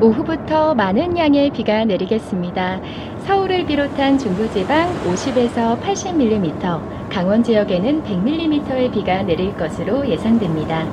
[0.00, 2.80] 오후부터 많은 양의 비가 내리겠습니다.
[3.26, 10.86] 서울을 비롯한 중부지방 50에서 80mm, 강원 지역에는 100mm의 비가 내릴 것으로 예상됩니다.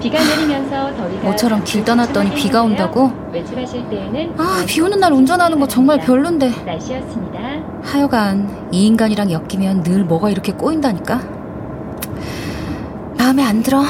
[0.00, 3.12] 비가 내리면서 더위가 모처럼 길 떠났더니 비가 온다고?
[3.32, 6.50] 외출하실 때에는 아, 비 오는 날 운전하는 거 정말 별론데.
[6.66, 7.38] 날씨였습니다.
[7.84, 11.20] 하여간 이 인간이랑 엮이면 늘 뭐가 이렇게 꼬인다니까.
[13.16, 13.82] 마음에 안 들어.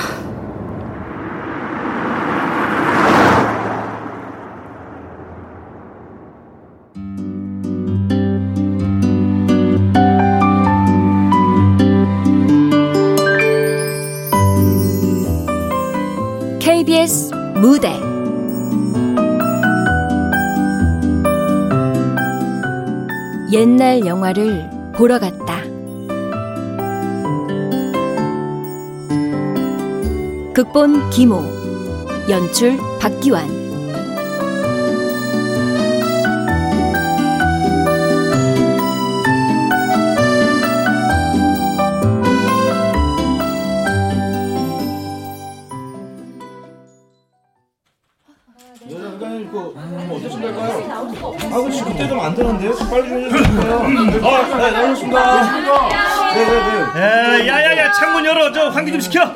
[23.63, 25.63] 옛날 영화를 보러 갔다.
[30.53, 31.45] 극본 김호,
[32.29, 33.62] 연출 박기환.
[58.73, 59.35] 환기 좀 시켜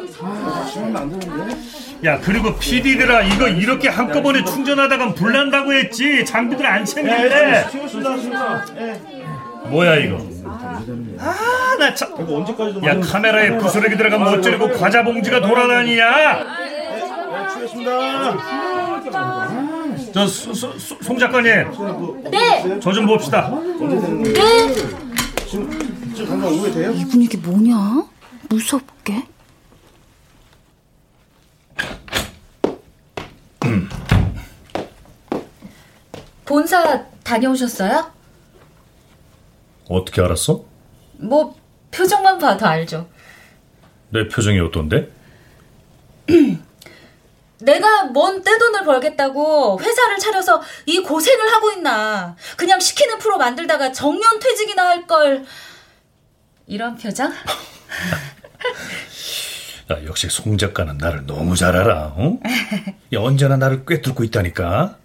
[0.72, 1.56] 지금 안 되는데?
[2.04, 8.64] 야 그리고 PD들아 이거 이렇게 한꺼번에 충전하다간 불난다고 했지 장비들 안 챙길래 치웠습니다, 치웠습니다.
[8.78, 9.00] 예.
[9.70, 10.18] 뭐야 이거
[11.18, 13.00] 아나참야 이거 언제까지 좀.
[13.00, 18.36] 카메라에 부스러기 들어가면 어쩌려고 과자 봉지가 돌아다니냐 네, 치웠습니다.
[20.12, 21.50] 저송 작가님
[22.30, 22.80] 네!
[22.80, 24.74] 저 좀 봅시다 네!
[25.48, 25.70] 지금,
[26.14, 26.92] 지금 당장 오게 돼요?
[26.92, 28.04] 이 분위기 뭐냐?
[28.48, 29.24] 무섭게.
[36.44, 38.12] 본사 다녀오셨어요?
[39.88, 40.64] 어떻게 알았어?
[41.18, 41.56] 뭐
[41.90, 43.08] 표정만 봐도 알죠.
[44.10, 45.10] 내 표정이 어떤데?
[47.58, 52.36] 내가 뭔 떼돈을 벌겠다고 회사를 차려서 이 고생을 하고 있나.
[52.56, 55.44] 그냥 시키는 프로 만들다가 정년 퇴직이나 할 걸.
[56.66, 57.32] 이런 표정?
[59.92, 62.14] 야, 역시 송 작가는 나를 너무 잘 알아.
[62.16, 62.38] 어?
[63.14, 64.98] 야, 언제나 나를 꿰뚫고 있다니까.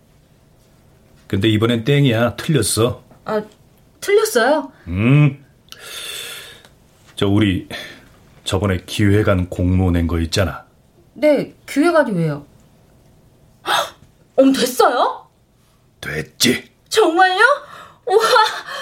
[1.28, 2.36] 근데 이번엔 땡이야.
[2.36, 3.04] 틀렸어.
[3.26, 3.42] 아,
[4.00, 4.72] 틀렸어요?
[4.88, 5.46] 음.
[7.16, 7.68] 저 우리
[8.44, 10.66] 저번에 기획안 공모 낸 거 있잖아.
[11.14, 12.46] 네, 기획안이 왜요?
[13.68, 13.96] 헉!
[14.38, 15.28] 어머, 됐어요?
[16.02, 16.72] 됐지.
[16.90, 17.40] 정말요?
[18.08, 18.26] 우와,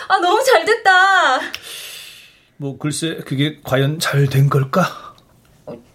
[0.08, 0.92] 아, 너무 잘 됐다.
[2.62, 5.16] 뭐 글쎄 그게 과연 잘 된 걸까?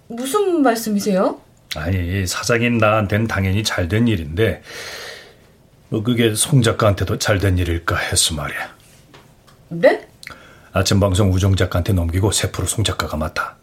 [0.09, 1.39] 무슨 말씀이세요?
[1.77, 4.63] 아니 사장인 나한텐 당연히 잘 된 일인데
[5.91, 8.75] 뭐 그게 송 작가한테도 잘 된 일일까 해서 말이야.
[9.69, 10.09] 네?
[10.73, 13.57] 아침 방송 우정 작가한테 넘기고 세프로 송 작가가 맡아.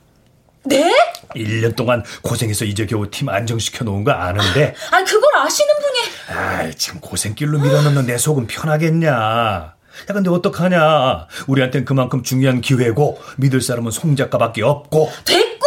[0.63, 0.93] 네?
[1.35, 6.37] 1년 동안 고생해서 이제 겨우 팀 안정시켜 놓은 거 아는데 아, 그걸 아시는 분이.
[6.37, 9.73] 아이 참 고생길로 밀어넣는 내 속은 편하겠냐.
[10.09, 11.27] 야 근데 어떡하냐.
[11.47, 15.09] 우리한텐 그만큼 중요한 기회고 믿을 사람은 송 작가밖에 없고.
[15.25, 15.65] 됐고!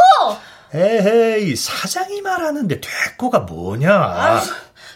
[0.74, 3.92] 에헤이 사장이 말하는데 됐고가 뭐냐.
[3.92, 4.42] 아,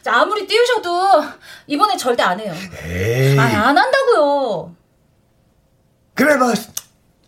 [0.07, 1.23] 아무리 띄우셔도
[1.67, 2.53] 이번에 절대 안 해요.
[2.85, 3.39] 에이.
[3.39, 4.75] 아, 안 한다고요.
[6.15, 6.53] 그래 뭐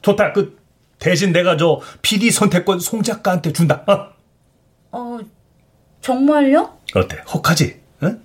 [0.02, 0.32] 좋다.
[0.32, 0.58] 그
[0.98, 3.84] 대신 내가 저 PD 선택권 송 작가한테 준다.
[3.86, 4.10] 어?
[4.92, 5.18] 어,
[6.00, 6.76] 정말요?
[6.96, 7.22] 어때?
[7.32, 7.80] 혹하지?
[8.02, 8.20] 응?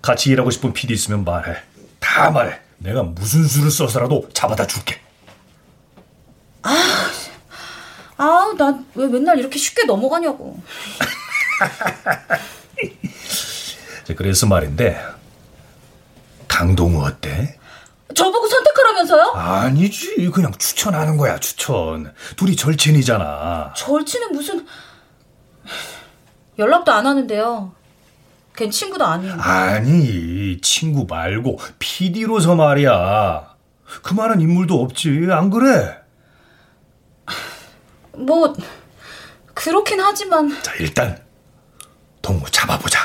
[0.00, 1.56] 같이 일하고 싶은 PD 있으면 말해.
[1.98, 2.60] 다 말해.
[2.78, 5.00] 내가 무슨 수를 써서라도 잡아다 줄게.
[8.16, 10.58] 아, 나왜 맨날 이렇게 쉽게 넘어가냐고.
[14.04, 15.00] 자, 그래서 말인데
[16.48, 17.58] 강동우 어때?
[18.14, 19.32] 저보고 선택하라면서요?
[19.34, 20.30] 아니지.
[20.34, 22.12] 그냥 추천하는 거야, 추천.
[22.36, 23.74] 둘이 절친이잖아.
[23.76, 24.66] 절친은 무슨
[26.58, 27.72] 연락도 안 하는데요.
[28.58, 29.34] 걘 친구도 아니에요.
[29.34, 33.54] 아니, 친구 말고 PD로서 말이야.
[34.02, 35.96] 그만한 인물도 없지, 안 그래?
[38.14, 38.52] 뭐
[39.54, 41.22] 그렇긴 하지만 자, 일단
[42.20, 42.98] 동우 잡아보자.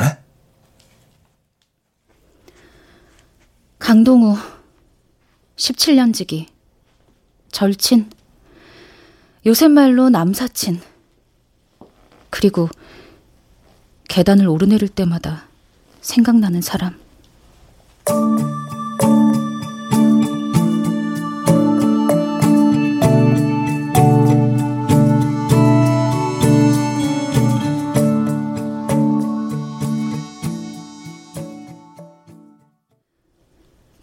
[0.00, 0.04] 어?
[3.80, 4.36] 강동우
[5.56, 6.46] 17년 지기
[7.50, 8.10] 절친
[9.44, 10.80] 요새 말로 남사친
[12.30, 12.68] 그리고
[14.14, 15.42] 계단을 오르내릴 때마다
[16.00, 16.96] 생각나는 사람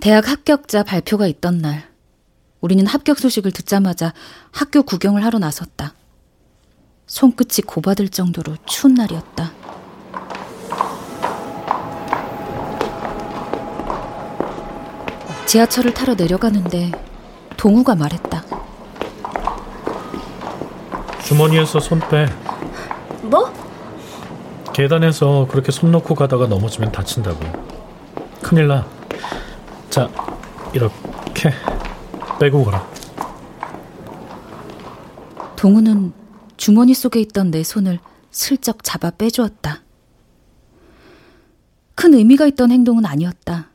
[0.02, 1.88] 대학 합격자 발표가 있던 날,
[2.60, 4.14] 우리는 합격 소식을 듣자마자
[4.52, 5.94] 학교 구경을 하러 나섰다.
[7.07, 9.81] 손끝이 고받을 정도로 추운 날이었다.
[15.51, 16.92] 지하철을 타러 내려가는데
[17.57, 18.42] 동우가 말했다.
[21.25, 22.25] 주머니에서 손 빼.
[23.21, 23.51] 뭐?
[24.71, 27.39] 계단에서 그렇게 손 놓고 가다가 넘어지면 다친다고.
[28.42, 28.88] 큰일 나.
[29.89, 30.09] 자,
[30.71, 31.51] 이렇게
[32.39, 32.88] 빼고 가라.
[35.57, 36.13] 동우는
[36.56, 38.00] 주머니 속에 있던 내 손을
[38.31, 39.81] 슬쩍 잡아 빼주었다.
[41.95, 43.70] 큰 의미가 있던 행동은 아니었다.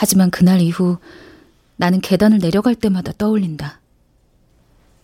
[0.00, 0.96] 하지만 그날 이후
[1.76, 3.80] 나는 계단을 내려갈 때마다 떠올린다.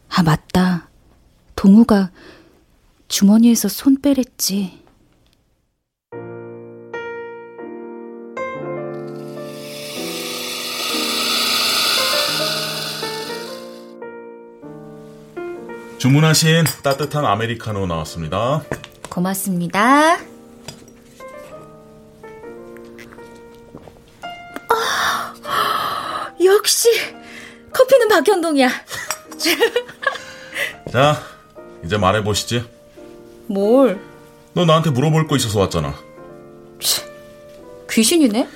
[0.08, 0.88] 아, 맞다.
[1.54, 2.10] 동우가
[3.06, 4.82] 주머니에서 손 빼랬지.
[15.99, 18.62] 주문하신 따뜻한 아메리카노 나왔습니다.
[19.10, 20.16] 고맙습니다.
[28.46, 28.69] 박현동이야.
[30.93, 31.22] 자,
[31.84, 32.64] 이제 말해보시지.
[33.48, 34.00] 뭘?
[34.54, 35.94] 너 나한테 물어볼 거 있어서 왔잖아.
[37.90, 38.48] 귀신이네?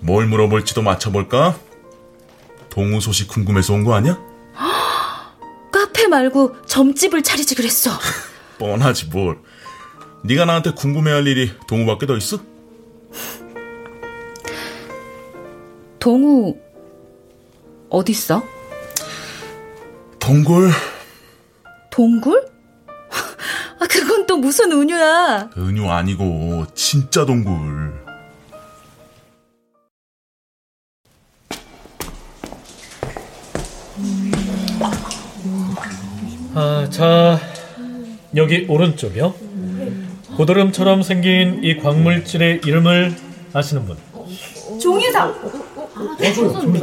[0.00, 1.58] 뭘 물어볼지도 맞춰볼까?
[2.70, 4.18] 동우 소식 궁금해서 온 거 아니야?
[5.72, 7.90] 카페 말고 점집을 차리지 그랬어.
[8.58, 9.38] 뻔하지 뭘.
[10.22, 12.38] 네가 나한테 궁금해할 일이 동우밖에 더 있어?
[15.98, 16.56] 동우
[17.90, 18.42] 어딨어?
[20.30, 20.70] 동굴
[21.90, 22.46] 동굴?
[23.80, 25.50] 아, 그건 또 무슨 은유야?
[25.58, 27.92] 은유 아니고 진짜 동굴.
[36.54, 37.40] 아, 자,
[38.36, 39.34] 여기 오른쪽이요.
[40.36, 43.16] 고드름처럼 생긴 이 광물질의 이름을
[43.52, 43.96] 아시는 분?
[44.78, 45.34] 종유상.
[46.20, 46.78] 네, 종유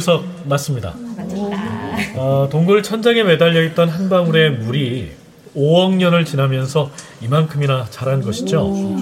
[0.00, 0.94] 석 맞습니다.
[2.16, 5.10] 아, 동굴 천장에 매달려 있던 한 방울의 물이
[5.54, 6.90] 5억 년을 지나면서
[7.20, 8.96] 이만큼이나 자란 것이죠.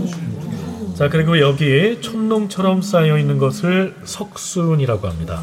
[0.94, 5.42] 자, 그리고 여기 촌농처럼 쌓여 있는 것을 석순이라고 합니다.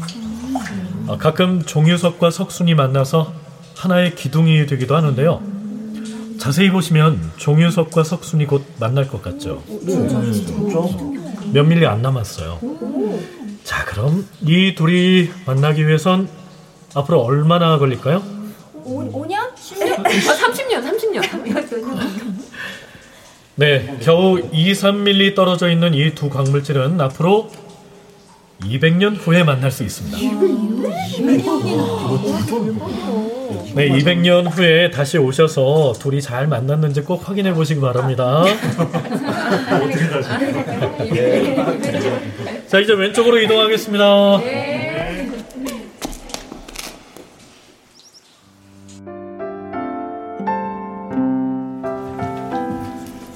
[1.08, 3.32] 아, 가끔 종유석과 석순이 만나서
[3.76, 5.40] 하나의 기둥이 되기도 하는데요.
[6.38, 9.62] 자세히 보시면 종유석과 석순이 곧 만날 것 같죠.
[11.52, 12.58] 몇 밀리 안 남았어요.
[13.64, 16.28] 자, 그럼 이 둘이 만나기 위해선
[16.94, 18.22] 앞으로 얼마나 걸릴까요?
[18.84, 19.34] 5년?
[19.34, 22.36] 아, 30년, 30년.
[23.56, 27.50] 네, 겨우 2, 3밀리 떨어져 있는 이 두 광물질은 앞으로
[28.62, 30.18] 200년 후에 만날 수 있습니다.
[33.76, 38.42] 네, 200년 후에 다시 오셔서 둘이 잘 만났는지 꼭 확인해 보시기 바랍니다.
[42.68, 44.04] 자, 이제 왼쪽으로 이동하겠습니다.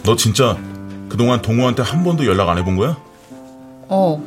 [0.05, 0.57] 너 진짜
[1.11, 2.97] 그동안 동우한테 한 번도 연락 안 해본 거야?
[3.89, 4.23] 어.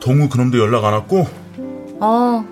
[0.00, 1.26] 동우 그놈도 연락 안 왔고
[1.98, 2.44] 아,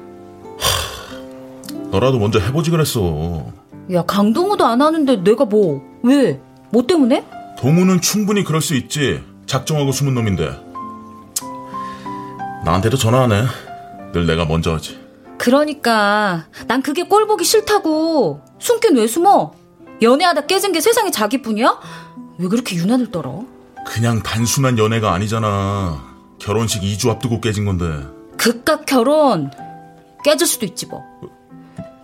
[1.91, 3.47] 너라도 먼저 해보지 그랬어.
[3.93, 5.83] 야 강동우도 안 하는데 내가 뭐?
[6.03, 6.41] 왜?
[6.71, 7.27] 뭐 때문에?
[7.59, 9.23] 동우는 충분히 그럴 수 있지.
[9.47, 10.51] 작정하고 숨은 놈인데.
[12.65, 13.43] 나한테도 전화 안 해.
[14.13, 14.99] 늘 내가 먼저 하지.
[15.39, 18.41] 그러니까 난 그게 꼴 보기 싫다고.
[18.59, 19.53] 숨긴 왜 숨어?
[20.03, 21.79] 연애하다 깨진 게 세상에 자기뿐이야?
[22.39, 23.45] 왜 그렇게 유난을 떨어?
[23.87, 26.05] 그냥 단순한 연애가 아니잖아.
[26.39, 27.87] 결혼식 2주 앞두고 깨진 건데.
[28.37, 29.51] 그깟 결혼
[30.25, 31.03] 깨질 수도 있지 뭐.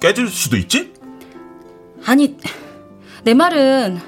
[0.00, 0.92] 깨질 수도 있지?
[2.04, 2.36] 아니
[3.24, 3.98] 내 말은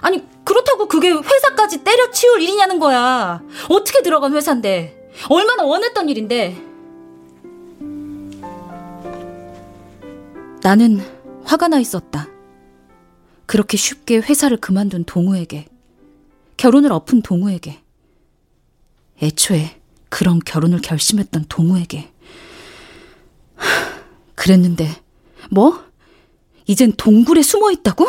[0.00, 3.42] 아니 그렇다고 그게 회사까지 때려치울 일이냐는 거야.
[3.68, 6.64] 어떻게 들어간 회사인데 얼마나 원했던 일인데.
[10.62, 11.00] 나는
[11.44, 12.28] 화가 나 있었다.
[13.46, 15.66] 그렇게 쉽게 회사를 그만둔 동우에게
[16.56, 17.78] 결혼을 엎은 동우에게
[19.22, 22.10] 애초에 그런 결혼을 결심했던 동우에게
[23.56, 23.87] 하,
[24.38, 24.88] 그랬는데
[25.50, 25.84] 뭐?
[26.66, 28.06] 이젠 동굴에 숨어 있다고?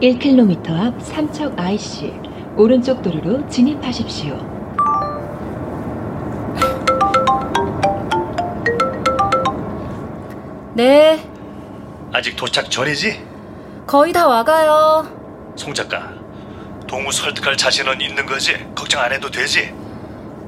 [0.00, 2.12] 일 k m 앞 삼척 IC
[2.56, 4.36] 오른쪽 도로로 진입하십시오.
[10.74, 11.24] 네,
[12.12, 13.24] 아직 도착 전이지?
[13.86, 15.52] 거의 다 와가요.
[15.54, 16.21] 송 작가,
[16.92, 18.52] 동우 설득할 자신은 있는 거지?
[18.74, 19.72] 걱정 안 해도 되지?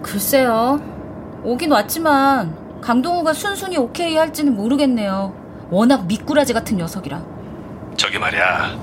[0.02, 0.78] 글쎄요.
[1.42, 5.34] 오긴 왔지만 강동우가 순순히 오케이 할지는 모르겠네요.
[5.70, 7.24] 워낙 미꾸라지 같은 녀석이라.
[7.96, 8.78] 저기 말이야,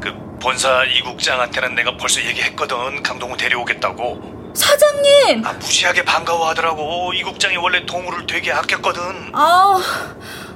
[0.00, 3.02] 그 본사 이국장한테는 내가 벌써 얘기했거든.
[3.02, 4.52] 강동우 데려오겠다고.
[4.54, 5.44] 사장님!
[5.44, 7.14] 아, 무시하게 반가워하더라고.
[7.14, 9.02] 이국장이 원래 동우를 되게 아꼈거든.
[9.32, 9.82] 아,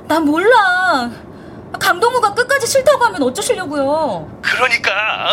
[0.06, 1.10] 난 몰라.
[1.78, 4.40] 강동우가 끝까지 싫다고 하면 어쩌시려고요?
[4.42, 4.90] 그러니까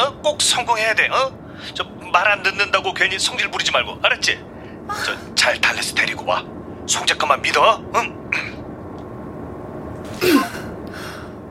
[0.07, 0.21] 어?
[0.21, 1.07] 꼭 성공해야 돼.
[1.09, 1.31] 어?
[1.73, 4.39] 저 말 안 듣는다고 괜히 성질 부리지 말고 알았지?
[5.05, 6.43] 저 잘 달래서 데리고 와.
[6.85, 7.81] 송 작가만 믿어.
[7.95, 8.29] 응?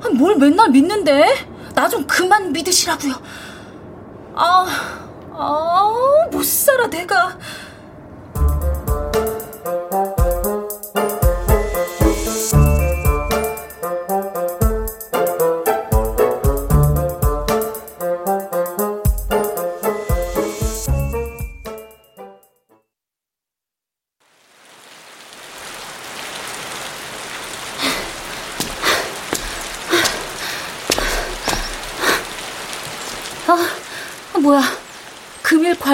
[0.04, 1.46] 아, 뭘 맨날 믿는데?
[1.74, 3.14] 나 좀 그만 믿으시라고요.
[4.34, 4.66] 아,
[5.32, 5.92] 아,
[6.30, 7.36] 못 살아 내가.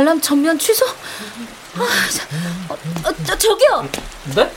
[0.09, 0.87] 관람 전면 취소?
[0.87, 2.27] 아, 자,
[2.71, 3.87] 어, 어, 저, 저기요.
[4.35, 4.51] 네?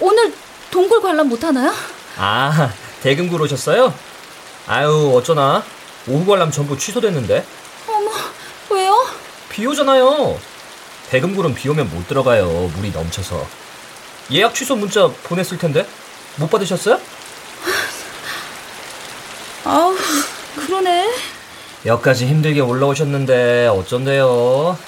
[0.00, 0.34] 오늘
[0.72, 1.72] 동굴 관람 못 하나요?
[2.16, 3.94] 아, 대금굴 오셨어요?
[4.66, 5.62] 아유, 어쩌나.
[6.08, 7.46] 오후 관람 전부 취소됐는데.
[7.86, 8.10] 어머,
[8.70, 9.06] 왜요?
[9.50, 10.40] 비 오잖아요.
[11.10, 12.48] 대금굴은 비 오면 못 들어가요.
[12.74, 13.46] 물이 넘쳐서.
[14.32, 15.86] 예약 취소 문자 보냈을 텐데.
[16.36, 17.00] 못 받으셨어요?
[19.64, 19.96] 아우,
[20.66, 21.08] 그러네.
[21.84, 24.78] 여기까지 힘들게 올라오셨는데 어쩐대요.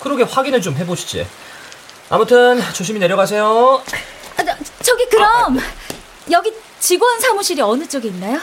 [0.00, 1.26] 그러게 확인을 좀 해보시지.
[2.08, 3.82] 아무튼 조심히 내려가세요.
[4.36, 5.58] 아, 저, 저기 그럼
[6.30, 8.40] 여기 직원 사무실이 어느 쪽에 있나요?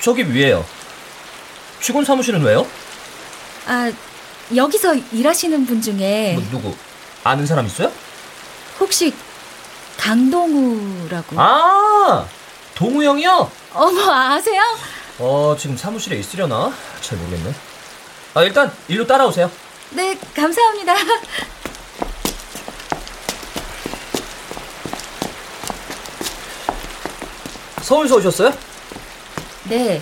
[0.00, 0.64] 저기 위에요.
[1.80, 2.66] 직원 사무실은 왜요?
[3.66, 3.90] 아,
[4.54, 6.76] 여기서 일하시는 분 중에 뭐, 누구?
[7.24, 7.90] 아는 사람 있어요?
[8.78, 9.12] 혹시
[9.98, 11.40] 강동우라고?
[11.40, 12.26] 아,
[12.74, 13.50] 동우 형이요?
[13.74, 14.62] 어머, 아세요?
[15.20, 16.72] 어, 지금 사무실에 있으려나?
[17.02, 17.54] 잘 모르겠네.
[18.34, 19.50] 아, 일단 일로 따라오세요.
[19.90, 20.94] 네, 감사합니다.
[27.82, 28.52] 서울서 오셨어요?
[29.64, 30.00] 네,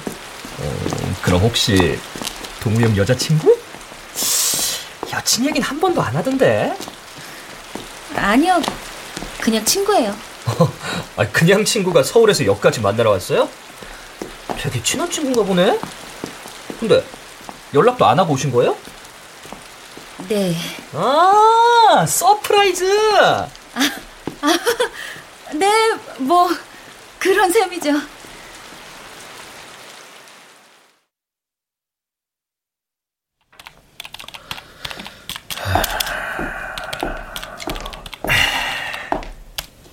[0.60, 1.98] 음, 그럼 혹시
[2.60, 3.58] 동우 형 여자친구?
[5.12, 6.76] 여친 얘긴 한 번도 안 하던데.
[8.14, 8.60] 아니요.
[9.40, 10.14] 그냥 친구예요.
[11.16, 13.48] 아, 그냥 친구가 서울에서 여기까지 만나러 왔어요?
[14.56, 15.78] 되게 친한 친구인가 보네?
[16.80, 17.04] 근데
[17.74, 18.76] 연락도 안 하고 오신 거예요?
[20.28, 20.54] 네.
[20.94, 22.84] 아, surprise!
[25.54, 26.48] 네, 뭐
[27.18, 27.92] 그런 셈이죠.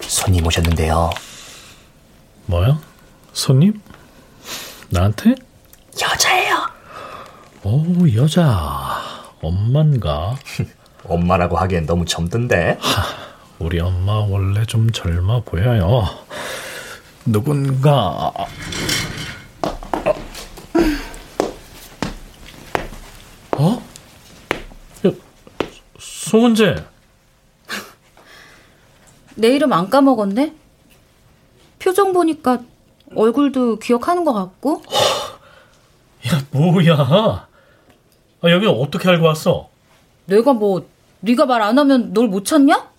[0.01, 1.09] 손님 오셨는데요.
[2.47, 2.79] 뭐야?
[3.33, 3.81] 손님?
[4.95, 5.35] 나한테?
[6.01, 6.55] 여자예요.
[7.63, 7.83] 오,
[8.15, 9.01] 여자.
[9.41, 10.37] 엄만가?
[11.03, 12.79] 엄마라고 하기엔 너무 젊던데.
[13.59, 16.05] 우리 엄마 원래 좀 젊어 보여요.
[17.25, 18.31] 누군가.
[23.57, 23.81] 어?
[25.05, 25.11] 야,
[25.99, 26.85] 송은재.
[29.35, 30.53] 내 이름 안 까먹었네?
[31.79, 32.59] 표정 보니까
[33.13, 34.81] 얼굴도 기억하는 것 같고.
[36.27, 37.47] 야, 뭐야?
[38.41, 39.69] 아, 여기 어떻게 알고 왔어?
[40.25, 40.87] 내가 뭐
[41.19, 42.89] 네가 말 안 하면 널 못 찾냐?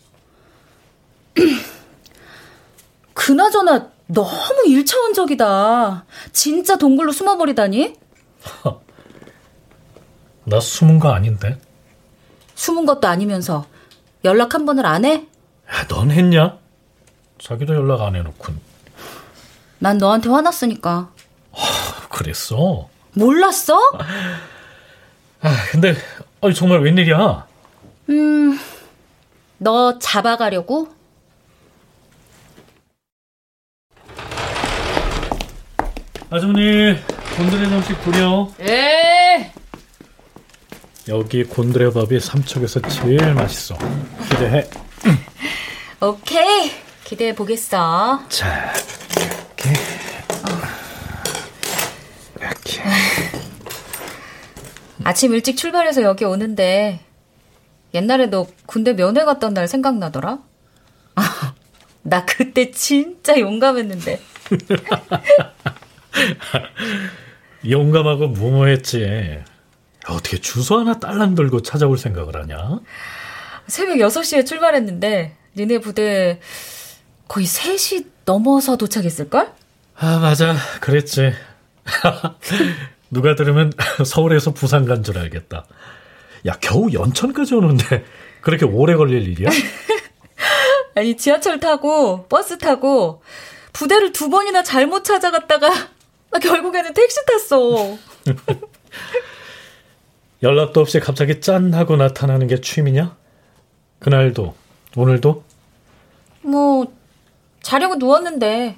[3.15, 6.05] 그나저나 너무 일차원적이다.
[6.33, 7.95] 진짜 동굴로 숨어버리다니?
[10.45, 11.59] 나 숨은 거 아닌데.
[12.55, 13.67] 숨은 것도 아니면서
[14.25, 15.15] 연락 한 번을 안 해?
[15.15, 16.59] 야, 넌 했냐?
[17.39, 18.61] 자기도 연락 안 해놓군.
[19.79, 21.11] 난 너한테 화났으니까.
[22.09, 22.89] 그랬어?
[23.15, 23.79] 몰랐어?
[25.43, 25.95] 아, 근데
[26.41, 27.47] 아니, 정말 웬일이야?
[28.11, 28.59] 음,
[29.59, 30.89] 너 잡아가려고?
[36.31, 36.97] 아주머니,
[37.37, 38.49] 곤드레 정식 부려.
[38.61, 39.53] 에
[41.09, 43.77] 여기 곤드레 밥이 삼척에서 제일 맛있어.
[44.29, 44.69] 기대해.
[46.01, 46.73] 오케이.
[47.05, 48.21] 기대해 보겠어.
[48.29, 48.73] 자,
[52.41, 52.41] 이렇게.
[52.41, 52.83] 이렇게.
[55.05, 57.01] 아침 일찍 출발해서 여기 오는데
[57.95, 60.39] 옛날에 너 군대 면회 갔던 날 생각나더라?
[62.03, 64.21] 나 그때 진짜 용감했는데.
[67.69, 69.41] 용감하고 무모했지.
[70.09, 72.81] 어떻게 주소 하나 딸랑 들고 찾아올 생각을 하냐?
[73.67, 76.39] 새벽 6시에 출발했는데 니네 부대
[77.27, 79.53] 거의 3시 넘어서 도착했을걸?
[79.99, 80.55] 아, 맞아.
[80.81, 81.33] 그랬지.
[83.11, 83.73] 누가 들으면
[84.05, 85.65] 서울에서 부산 간 줄 알겠다.
[86.47, 88.05] 야, 겨우 연천까지 오는데
[88.43, 89.49] 그렇게 오래 걸릴 일이야?
[90.97, 93.23] 아니, 지하철 타고 버스 타고
[93.73, 95.71] 부대를 두 번이나 잘못 찾아갔다가
[96.31, 97.97] 나 결국에는 택시 탔어.
[100.43, 103.17] 연락도 없이 갑자기 짠 하고 나타나는 게 취미냐?
[104.01, 104.55] 그날도
[104.97, 105.45] 오늘도?
[106.43, 106.87] 뭐
[107.63, 108.77] 자려고 누웠는데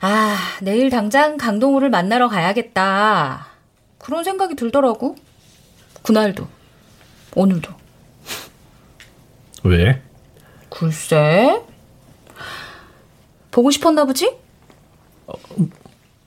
[0.00, 3.48] 아 내일 당장 강동우를 만나러 가야겠다
[3.98, 5.16] 그런 생각이 들더라고
[6.02, 6.46] 그날도
[7.34, 7.72] 오늘도
[9.64, 10.02] 왜?
[10.70, 11.62] 글쎄
[13.50, 14.36] 보고 싶었나 보지?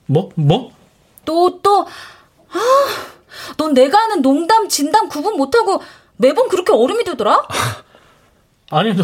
[0.06, 0.30] 뭐?
[0.34, 0.72] 뭐?
[1.24, 1.86] 또 또
[2.52, 5.82] 아, 넌 내가 하는 농담 진담 구분 못하고
[6.16, 7.46] 매번 그렇게 얼음이 되더라?
[8.70, 9.02] 아니, 너,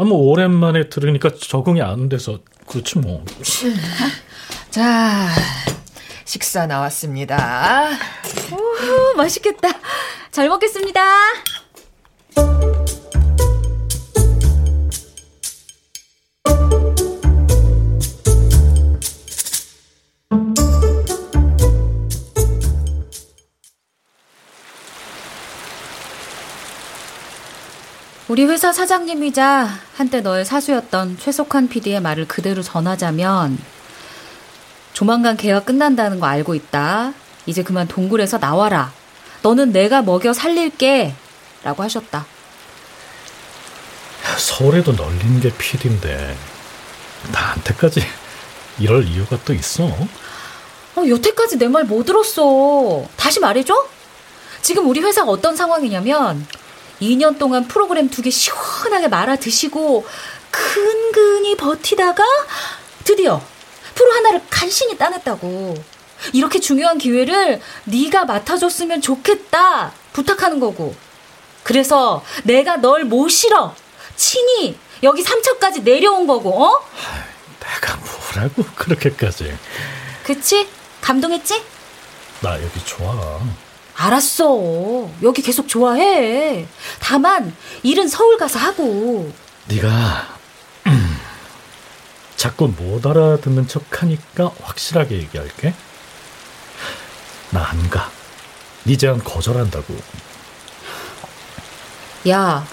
[0.00, 3.22] 아, 뭐, 오랜만에 들으니까 적응이 안 돼서, 그렇지 뭐.
[4.70, 5.28] 자,
[6.24, 7.90] 식사 나왔습니다.
[8.50, 9.68] 오, 맛있겠다.
[10.30, 11.02] 잘 먹겠습니다.
[28.30, 33.58] 우리 회사 사장님이자 한때 너의 사수였던 최석환 PD의 말을 그대로 전하자면
[34.92, 37.12] 조만간 계약 끝난다는 거 알고 있다.
[37.46, 38.92] 이제 그만 동굴에서 나와라.
[39.42, 41.12] 너는 내가 먹여 살릴게.
[41.64, 42.24] 라고 하셨다.
[44.38, 46.36] 서울에도 널린 게 PD인데
[47.32, 48.00] 나한테까지
[48.78, 49.86] 이럴 이유가 또 있어?
[49.86, 53.08] 어, 여태까지 내말못 들었어.
[53.16, 53.74] 다시 말해줘?
[54.62, 56.46] 지금 우리 회사가 어떤 상황이냐면
[57.00, 60.06] 2년 동안 프로그램 두 개 시원하게 말아 드시고
[60.50, 62.22] 근근히 버티다가
[63.04, 63.40] 드디어
[63.94, 65.74] 프로 하나를 간신히 따냈다고.
[66.32, 70.94] 이렇게 중요한 기회를 네가 맡아줬으면 좋겠다 부탁하는 거고.
[71.62, 73.74] 그래서 내가 널 모시러
[74.16, 76.82] 친히 여기 삼척까지 내려온 거고, 어?
[77.60, 79.56] 내가 뭐라고 그렇게까지.
[80.24, 80.68] 그치?
[81.00, 81.62] 감동했지?
[82.40, 83.40] 나 여기 좋아.
[84.04, 85.10] 알았어.
[85.22, 86.66] 여기 계속 좋아해.
[87.00, 89.30] 다만 일은 서울 가서 하고.
[89.66, 90.38] 네가
[90.86, 91.16] 음,
[92.36, 95.74] 자꾸 못 알아듣는 척하니까 확실하게 얘기할게.
[97.50, 98.10] 나 안 가.
[98.84, 99.94] 네 제안 거절한다고.
[102.28, 102.66] 야.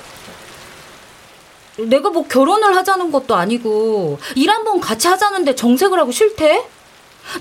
[1.77, 6.65] 내가 뭐 결혼을 하자는 것도 아니고 일 한번 같이 하자는데 정색을 하고 싫대?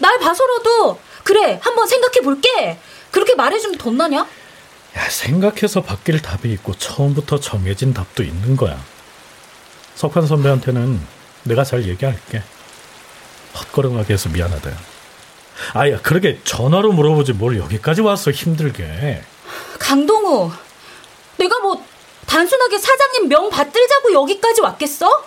[0.01, 2.79] 날 봐서라도 그래 한번 생각해 볼게.
[3.17, 4.19] 그렇게 말해주면 덧나냐?
[4.19, 8.79] 야, 생각해서 바뀔 답이 있고 처음부터 정해진 답도 있는 거야.
[9.95, 11.01] 석환 선배한테는
[11.45, 12.43] 내가 잘 얘기할게.
[13.55, 14.71] 헛걸음하게 해서 미안하다.
[15.73, 19.23] 아야, 그러게 전화로 물어보지 뭘 여기까지 와서 힘들게.
[19.79, 20.53] 강동우,
[21.39, 21.83] 내가 뭐
[22.27, 25.25] 단순하게 사장님 명 받들자고 여기까지 왔겠어?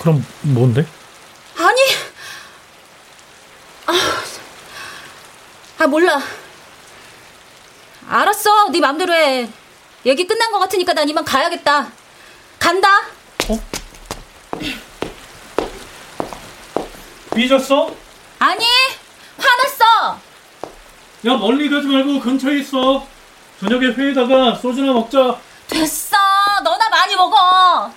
[0.00, 0.86] 그럼 뭔데?
[1.58, 1.80] 아니,
[3.84, 3.92] 아,
[5.78, 6.20] 아 몰라.
[8.08, 9.48] 알았어, 네 맘대로 해.
[10.06, 11.88] 얘기 끝난 것 같으니까 난 이만 가야겠다.
[12.58, 12.88] 간다.
[13.48, 13.60] 어?
[17.34, 17.94] 삐졌어?
[18.40, 18.64] 아니,
[19.38, 20.20] 화났어.
[21.26, 23.06] 야, 멀리 가지 말고 근처에 있어.
[23.60, 25.38] 저녁에 회에다가 소주나 먹자.
[25.68, 26.16] 됐어,
[26.64, 27.92] 너나 많이 먹어.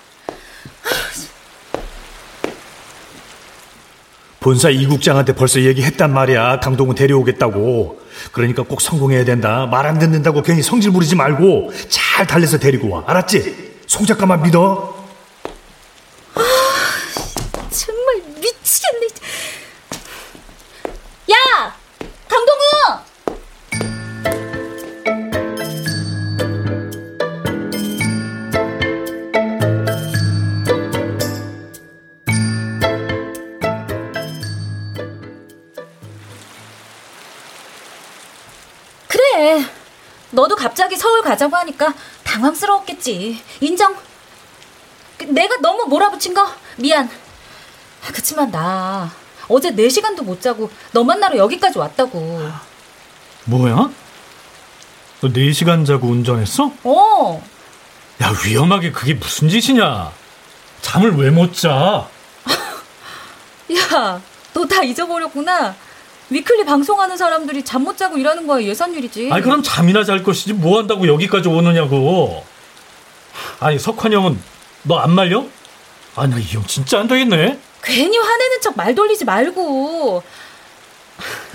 [4.42, 6.60] 본사 이국장한테 벌써 얘기했단 말이야.
[6.60, 8.00] 강동은 데려오겠다고.
[8.32, 9.66] 그러니까 꼭 성공해야 된다.
[9.70, 13.04] 말 안 듣는다고 괜히 성질 부리지 말고 잘 달래서 데리고 와.
[13.06, 13.72] 알았지?
[13.86, 14.91] 송 작가만 믿어.
[40.42, 43.40] 너도 갑자기 서울 가자고 하니까 당황스러웠겠지.
[43.60, 43.94] 인정.
[45.16, 46.44] 그, 내가 너무 몰아붙인 거
[46.78, 47.08] 미안.
[48.12, 49.08] 그치만 나
[49.46, 52.18] 어제 4시간도 못 자고 너 만나러 여기까지 왔다고.
[53.44, 53.90] 뭐야?
[55.20, 56.72] 너 4시간 자고 운전했어?
[56.82, 57.48] 어.
[58.20, 60.10] 야, 위험하게 그게 무슨 짓이냐?
[60.82, 62.08] 잠을 왜 못 자?
[63.76, 64.20] 야,
[64.54, 65.76] 너 다 잊어버렸구나.
[66.30, 69.30] 위클리 방송하는 사람들이 잠 못 자고 일하는 거야 예산율이지.
[69.32, 72.44] 아니 그럼 잠이나 잘 것이지 뭐 한다고 여기까지 오느냐고.
[73.60, 74.40] 아니 석환 형은
[74.84, 75.44] 너 안 말려?
[76.14, 77.58] 아 나 이 형 진짜 안 되겠네.
[77.82, 80.22] 괜히 화내는 척 말 돌리지 말고.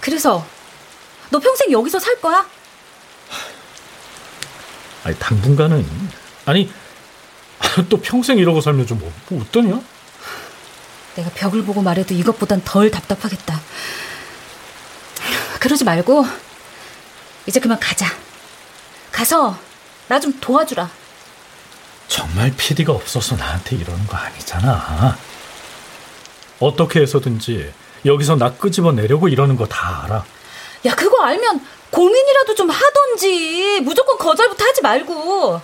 [0.02, 0.46] 그래서
[1.30, 2.46] 너 평생 여기서 살 거야?
[5.04, 5.86] 아니 당분간은
[6.46, 6.70] 아니
[7.90, 9.80] 또 평생 이러고 살면 좀 뭐, 뭐 어떠냐?
[11.16, 13.60] 내가 벽을 보고 말해도 이것보단 덜 답답하겠다.
[15.68, 16.26] 그러지 말고
[17.46, 18.06] 이제 그만 가자.
[19.12, 19.58] 가서
[20.08, 20.90] 나 좀 도와주라.
[22.08, 25.18] 정말 PD가 없어서 나한테 이러는 거 아니잖아.
[26.62, 27.74] 어떻게 해서든지
[28.06, 30.24] 여기서 나 끄집어 내려고 이러는 거 다 알아.
[30.86, 33.82] 야, 그거 알면 고민이라도 좀 하던지.
[33.82, 35.62] 무조건 거절부터 하지 말고.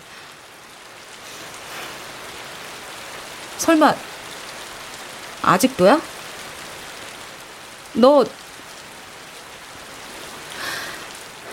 [3.58, 3.96] 설마,
[5.44, 6.02] 아직도야?
[7.94, 8.26] 너,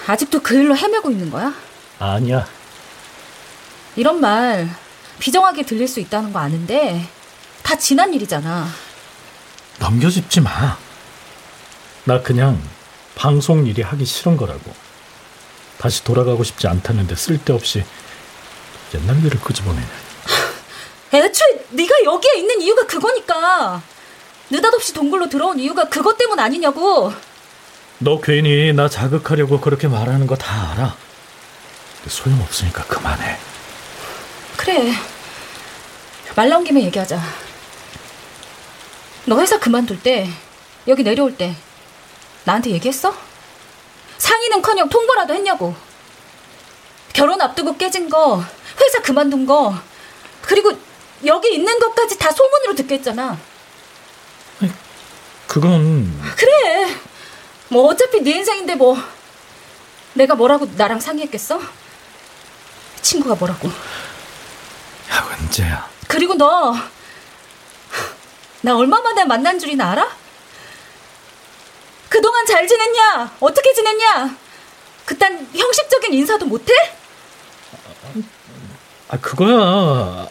[0.07, 1.55] 아직도 그 일로 헤매고 있는 거야?
[1.99, 2.47] 아니야.
[3.97, 4.69] 이런 말
[5.19, 7.07] 비정하게 들릴 수 있다는 거 아는데
[7.63, 8.67] 다 지난 일이잖아.
[9.79, 10.77] 넘겨짚지 마.
[12.05, 12.61] 나 그냥
[13.15, 14.75] 방송 일이 하기 싫은 거라고.
[15.79, 17.85] 다시 돌아가고 싶지 않다는데 쓸데없이
[18.95, 19.87] 옛날 일을 끄집어내네.
[21.15, 23.83] 애초에 네가 여기에 있는 이유가 그거니까.
[24.51, 27.13] 느닷없이 동굴로 들어온 이유가 그것 때문 아니냐고.
[28.03, 30.97] 너 괜히 나 자극하려고 그렇게 말하는 거 다 알아.
[32.07, 33.37] 소용없으니까 그만해.
[34.57, 34.93] 그래.
[36.35, 37.21] 말 나온 김에 얘기하자.
[39.27, 40.29] 너 회사 그만둘 때,
[40.89, 41.55] 여기 내려올 때,
[42.45, 43.15] 나한테 얘기했어?
[44.17, 45.75] 상의는 커녕 통보라도 했냐고.
[47.13, 48.43] 결혼 앞두고 깨진 거,
[48.81, 49.75] 회사 그만둔 거,
[50.41, 50.73] 그리고
[51.27, 53.37] 여기 있는 것까지 다 소문으로 듣겠잖아.
[55.47, 56.97] 그건 그래.
[57.71, 58.97] 뭐 어차피 네 인생인데 뭐
[60.15, 61.61] 내가 뭐라고 나랑 상의했겠어?
[63.01, 63.69] 친구가 뭐라고?
[63.69, 65.89] 야 은재야.
[66.09, 66.75] 그리고 너
[68.63, 70.07] 나 얼마 만에 만난 줄이나 알아?
[72.11, 73.37] 그동안 잘 지냈냐?
[73.41, 74.37] 어떻게 지냈냐?
[75.07, 76.71] 그딴 형식적인 인사도 못해?
[79.09, 80.29] 아 그거야.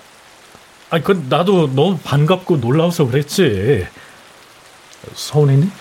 [0.91, 3.87] 아 그 나도 너무 반갑고 놀라워서 그랬지.
[5.15, 5.71] 서운했니?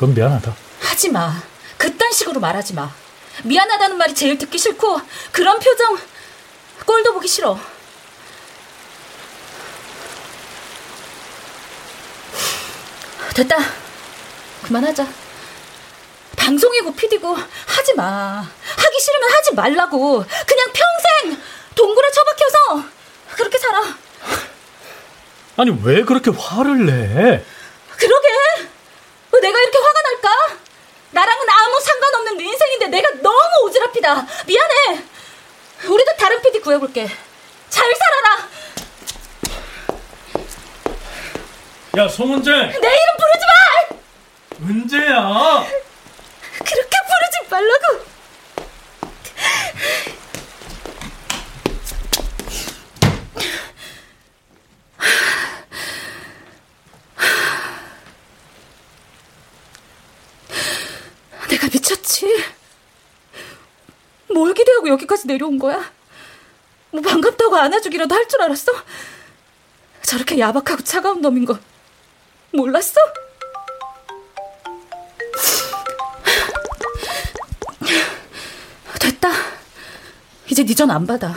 [0.00, 0.56] 그건 미안하다.
[0.80, 1.42] 하지 마.
[1.76, 2.90] 그딴 식으로 말하지 마.
[3.44, 4.98] 미안하다는 말이 제일 듣기 싫고
[5.30, 5.98] 그런 표정
[6.86, 7.60] 꼴도 보기 싫어.
[13.34, 13.58] 됐다.
[14.62, 15.06] 그만하자.
[16.34, 17.36] 방송이고 피디고
[17.66, 18.38] 하지 마.
[18.40, 20.24] 하기 싫으면 하지 말라고.
[20.46, 21.42] 그냥 평생
[21.74, 22.88] 동굴에 처박혀서
[23.32, 23.82] 그렇게 살아.
[25.58, 27.44] 아니 왜 그렇게 화를 내?
[27.98, 28.28] 그러게.
[29.32, 30.56] 왜 내가 이렇게 화가 날까?
[31.12, 34.46] 나랑은 아무 상관없는 네 인생인데 내가 너무 오지랖이다.
[34.46, 35.04] 미안해.
[35.88, 37.08] 우리도 다른 PD 구해볼게.
[37.68, 38.48] 잘 살아라.
[41.98, 42.50] 야 송은재.
[42.50, 44.68] 내 이름 부르지 마.
[44.68, 45.66] 은재야.
[46.58, 48.10] 그렇게 부르지 말라고.
[61.48, 62.44] 내가 미쳤지.
[64.32, 65.90] 뭘 기대하고 여기까지 내려온 거야?
[66.90, 68.72] 뭐 반갑다고 안아주기라도 할 줄 알았어?
[70.02, 71.58] 저렇게 야박하고 차가운 놈인 거
[72.52, 72.94] 몰랐어?
[79.00, 79.30] 됐다.
[80.50, 81.34] 이제 네 전 안 받아.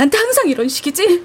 [0.00, 1.24] 나한테 항상 이런 식이지?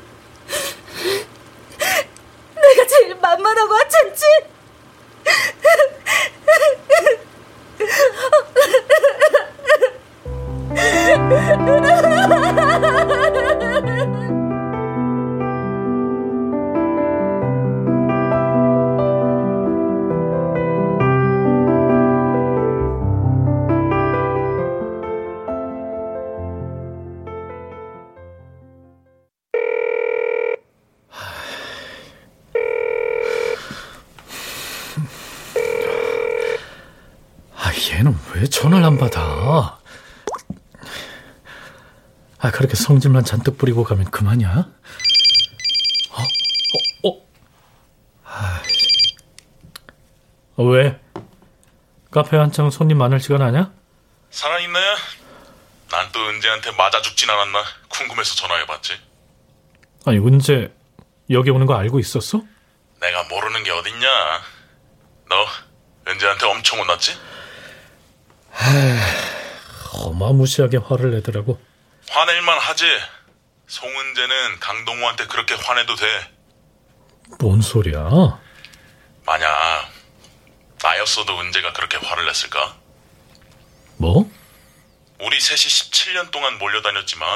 [38.05, 39.79] 얘는 왜 전화를 안 받아?
[42.37, 44.67] 아 그렇게 성질만 잔뜩 부리고 가면 그만이야?
[46.11, 46.21] 어?
[47.03, 47.09] 어?
[47.09, 47.25] 어?
[48.25, 48.61] 아,
[50.57, 51.01] 어, 왜?
[52.11, 53.73] 카페 한창 손님 많을 시간 아냐?
[54.29, 54.79] 살아있네.
[55.89, 58.93] 난 또 은재한테 맞아 죽진 않았나 궁금해서 전화해봤지.
[60.05, 60.71] 아니, 은재
[61.31, 62.41] 여기 오는 거 알고 있었어?
[63.01, 64.07] 내가 모르는 게 어딨냐.
[65.29, 65.45] 너
[66.11, 67.11] 은재한테 엄청 혼났지?
[69.93, 71.59] 어마무시하게 화를 내더라고.
[72.09, 72.85] 화낼만 하지.
[73.67, 76.31] 송은재는 강동우한테 그렇게 화내도 돼.
[77.39, 78.39] 뭔 소리야?
[79.25, 79.89] 만약
[80.83, 82.75] 나였어도 은재가 그렇게 화를 냈을까?
[83.97, 84.29] 뭐?
[85.19, 87.27] 우리 셋이 17년 동안 몰려다녔지만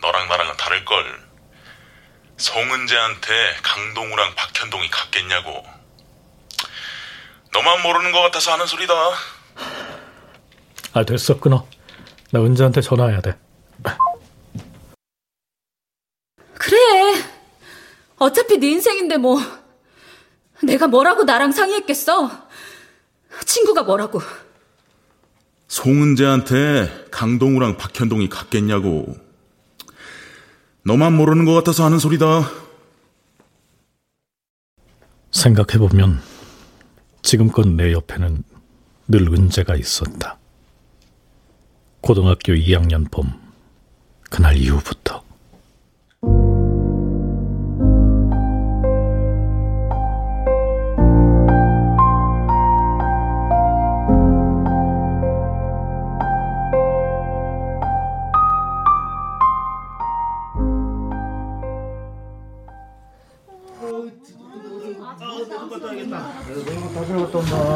[0.00, 1.24] 너랑 나랑은 다를걸.
[2.36, 5.64] 송은재한테 강동우랑 박현동이 같겠냐고.
[7.52, 8.92] 너만 모르는 것 같아서 하는 소리다.
[10.94, 11.38] 아, 됐어.
[11.38, 11.66] 끊어.
[12.30, 13.36] 나 은재한테 전화해야 돼.
[16.54, 16.76] 그래.
[18.16, 19.38] 어차피 네 인생인데 뭐.
[20.62, 22.30] 내가 뭐라고 나랑 상의했겠어?
[23.44, 24.20] 친구가 뭐라고?
[25.66, 29.16] 송은재한테 강동우랑 박현동이 같겠냐고.
[30.84, 32.48] 너만 모르는 것 같아서 하는 소리다.
[35.32, 36.22] 생각해보면
[37.22, 38.44] 지금껏 내 옆에는
[39.08, 40.38] 늘 은재가 있었다.
[42.04, 43.32] 고등학교 2학년 봄,
[44.28, 45.22] 그날 이후부터.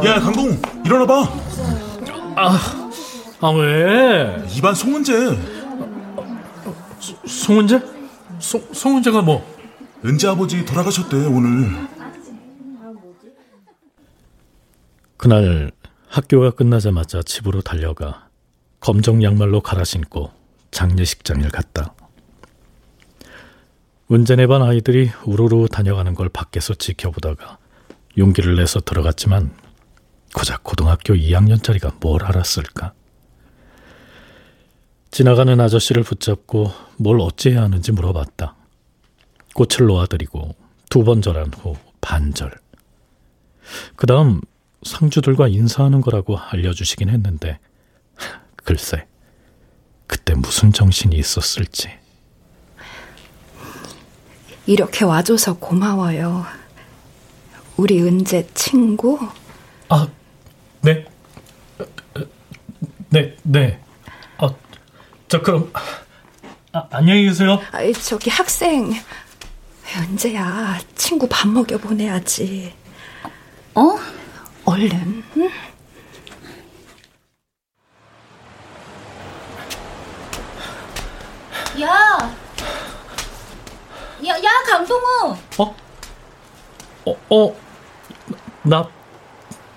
[0.04, 1.28] 야, 강동우, 일어나봐.
[3.40, 4.17] 아, 왜?
[4.58, 5.38] 이반 송은재.
[7.28, 7.80] 송은재?
[8.40, 9.46] 송, 송은재가 뭐?
[10.04, 11.88] 은재 아버지 돌아가셨대, 오늘.
[15.16, 15.70] 그날
[16.08, 18.28] 학교가 끝나자마자 집으로 달려가
[18.80, 20.32] 검정 양말로 갈아 신고
[20.72, 21.94] 장례식장을 갔다.
[24.10, 27.58] 은재네 반 아이들이 우르르 다녀가는 걸 밖에서 지켜보다가
[28.16, 29.52] 용기를 내서 들어갔지만
[30.34, 32.94] 고작 고등학교 2학년짜리가 뭘 알았을까?
[35.10, 38.54] 지나가는 아저씨를 붙잡고 뭘 어찌해야 하는지 물어봤다.
[39.54, 40.54] 꽃을 놓아드리고
[40.90, 42.52] 두 번 절한 후 반절.
[43.96, 44.40] 그 다음
[44.84, 47.58] 상주들과 인사하는 거라고 알려주시긴 했는데
[48.64, 49.06] 글쎄
[50.06, 51.90] 그때 무슨 정신이 있었을지
[54.66, 56.44] 이렇게 와줘서 고마워요.
[57.76, 59.18] 우리 은재 친구?
[59.88, 60.08] 아,
[60.82, 61.04] 네.
[63.10, 63.80] 네, 네.
[65.28, 65.70] 아, 저 그럼
[66.72, 67.60] 아, 안녕히 계세요.
[67.70, 68.90] 아, 저기 학생.
[69.94, 72.74] 은재야, 친구 밥 먹여 보내야지.
[73.74, 73.98] 어?
[74.64, 75.22] 얼른.
[75.36, 75.50] 응?
[81.82, 82.36] 야!
[84.26, 85.36] 야, 야, 강동우!
[85.58, 85.76] 어?
[87.04, 87.56] 어, 어,
[88.62, 88.88] 나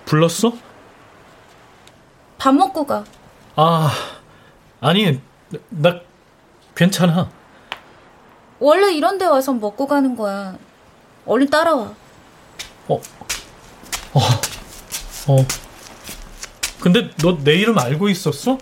[0.06, 0.52] 불렀어?
[2.38, 3.04] 밥 먹고 가.
[3.54, 3.92] 아,
[4.80, 5.20] 아니,
[5.70, 6.00] 나
[6.74, 7.30] 괜찮아.
[8.58, 10.56] 원래 이런 데 와서 먹고 가는 거야.
[11.26, 11.94] 얼른 따라와.
[12.88, 12.94] 어,
[14.14, 14.20] 어,
[15.28, 15.46] 어.
[16.80, 18.58] 근데 너 내 이름 알고 있었어?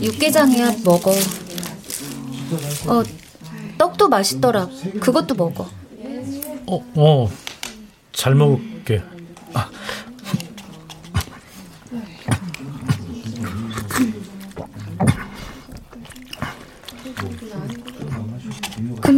[0.00, 1.10] 육개장이야, 먹어.
[1.10, 3.02] 어,
[3.76, 4.68] 떡도 맛있더라.
[5.00, 5.68] 그것도 먹어.
[6.66, 7.30] 어, 어,
[8.12, 9.02] 잘 먹을게.
[9.54, 9.70] 아.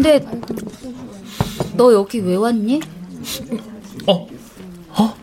[0.01, 0.19] 근데
[1.77, 2.81] 너 여기 왜 왔니?
[4.07, 4.27] 어?
[4.89, 5.15] 어?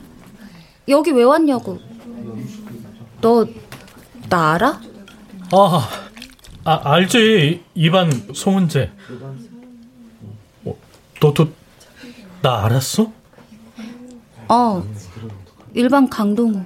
[0.87, 1.79] 여기 왜 왔냐고.
[3.19, 3.43] 너
[4.29, 4.81] 나 알아?
[5.51, 5.89] 아,
[6.65, 7.63] 아 알지.
[7.73, 8.91] 이반 송은재.
[10.65, 10.75] 어,
[11.21, 11.49] 너도
[12.43, 13.11] 나 알았어?
[14.49, 14.83] 어.
[15.73, 16.61] 일반 강동우.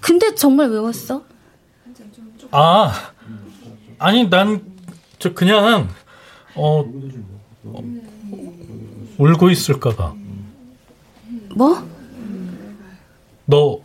[0.00, 1.24] 근데 정말 왜 왔어?
[2.52, 2.92] 아,
[3.98, 4.73] 아니 난
[5.24, 5.88] 저 그냥
[6.54, 6.84] 어,
[7.64, 7.82] 어
[9.16, 10.14] 울고 있을까봐.
[11.56, 11.88] 뭐?
[13.46, 13.80] 너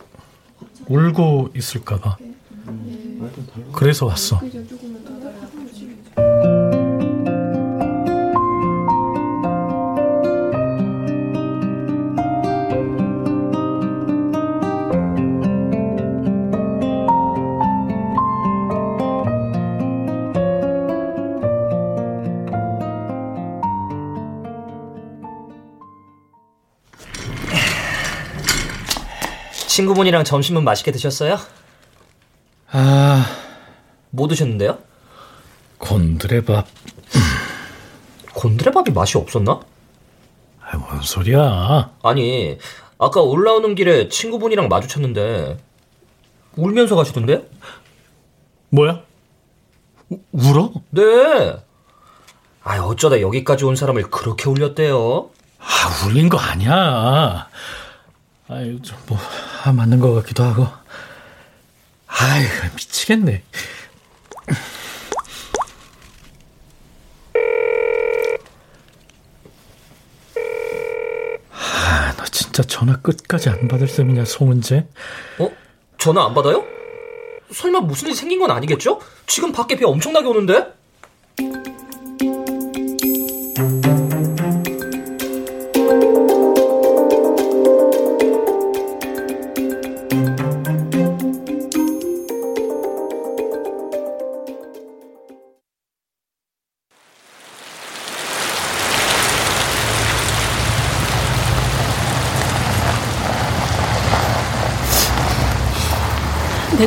[0.86, 2.18] 울고 있을까봐.
[3.72, 4.38] 그래서 왔어.
[29.80, 31.38] 친구분이랑 점심은 맛있게 드셨어요?
[32.70, 33.24] 아,
[34.10, 34.78] 뭐 드셨는데요?
[35.78, 36.66] 곤드레밥.
[38.34, 39.60] 곤드레밥이 맛이 없었나?
[40.60, 41.92] 아, 뭔 소리야?
[42.02, 42.58] 아니,
[42.98, 45.58] 아까 올라오는 길에 친구분이랑 마주쳤는데
[46.56, 47.48] 울면서 가시던데?
[48.68, 49.00] 뭐야?
[50.10, 50.72] 우, 울어?
[50.90, 51.56] 네.
[52.62, 55.30] 아, 어쩌다 여기까지 온 사람을 그렇게 울렸대요?
[55.58, 57.48] 아, 울린 거 아니야.
[58.50, 59.16] 아유, 좀 뭐,
[59.64, 60.66] 아, 맞는 것 같기도 하고.
[62.08, 62.42] 아이,
[62.74, 63.44] 미치겠네.
[71.52, 74.88] 아, 너 진짜 전화 끝까지 안 받을 셈이냐, 송은재?
[75.38, 75.50] 어?
[75.96, 76.64] 전화 안 받아요?
[77.52, 79.00] 설마 무슨 일 생긴 건 아니겠죠?
[79.28, 80.66] 지금 밖에 비 엄청나게 오는데?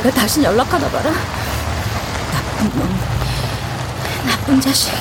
[0.03, 1.11] 내가 다시 연락하나 봐라.
[2.33, 2.99] 나쁜 놈.
[4.25, 4.91] 나쁜 자식.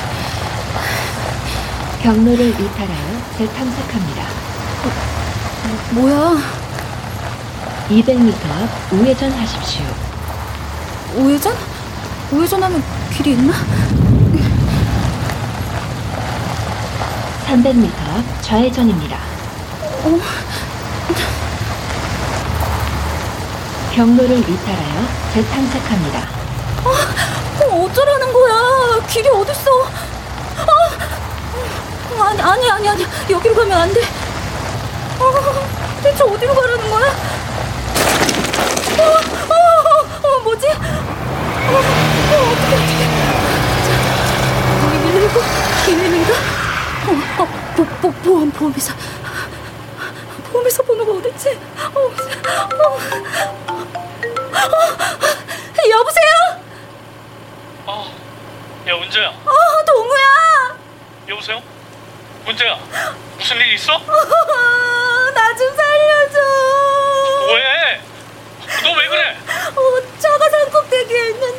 [2.03, 4.23] 경로를 이탈하여 재탐색합니다.
[5.91, 6.37] 뭐야?
[7.91, 9.85] 200m 앞 우회전하십시오.
[11.17, 11.53] 우회전?
[12.31, 12.83] 우회전하면
[13.17, 13.53] 길이 있나?
[17.49, 19.19] 300m 앞 좌회전입니다.
[23.95, 26.21] 경로를 이탈하여 재탐색합니다.
[26.85, 29.07] 어, 어쩌라는 거야?
[29.07, 29.85] 길이 어딨어?
[32.19, 33.07] 아, 아니, 아니, 아니, 아니.
[33.29, 34.01] 여기로 가면 안 돼.
[35.21, 37.07] 아, 대체 어디로 가라는 거야?
[38.99, 39.03] 어,
[39.53, 39.55] 어,
[40.27, 40.67] 어, 뭐지?
[40.69, 43.03] 어, 어, 어떡해.
[43.85, 43.89] 자,
[44.87, 45.41] 여기 119?
[45.87, 46.33] 119인가?
[47.09, 48.95] 어, 어, 보, 보, 보험, 보험회사.
[50.51, 51.59] 보험회사 번호가 어딨지?
[51.95, 52.03] 어, 어,
[52.89, 52.99] 어,
[62.63, 62.79] 은재야,
[63.39, 63.99] 무슨 일 있어?
[65.35, 66.39] 나 좀 살려줘!
[67.55, 68.01] 왜?
[68.85, 69.37] 너 왜 그래?
[69.75, 71.52] 어, 차가 산 꼭대기에 있는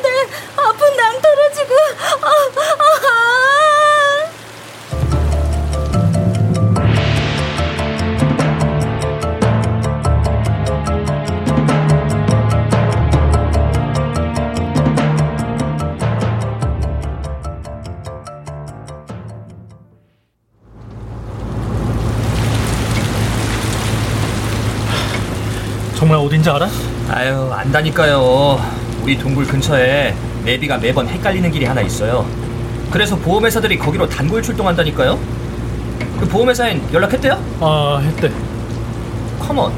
[26.24, 26.68] 어딘지 알아?
[27.10, 28.58] 아유, 안다니까요.
[29.02, 32.26] 우리 동굴 근처에 내비가 매번 헷갈리는 길이 하나 있어요.
[32.90, 35.18] 그래서 보험회사들이 거기로 단골 출동한다니까요.
[36.18, 37.38] 그 보험회사엔 연락했대요?
[37.60, 38.30] 아, 했대.
[39.40, 39.72] 컴온.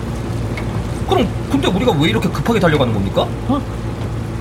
[1.09, 3.26] 그럼 근데 우리가 왜 이렇게 급하게 달려가는 겁니까?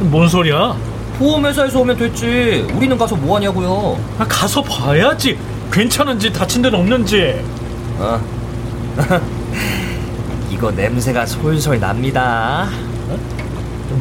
[0.01, 0.75] 뭔 소리야?
[1.17, 2.67] 보험회사에서 오면 됐지.
[2.73, 3.97] 우리는 가서 뭐 하냐고요.
[4.19, 5.39] 아, 가서 봐야지.
[5.71, 7.43] 괜찮은지 다친 데는 없는지.
[7.97, 8.19] 어.
[10.49, 12.67] 이거 냄새가 솔솔 납니다.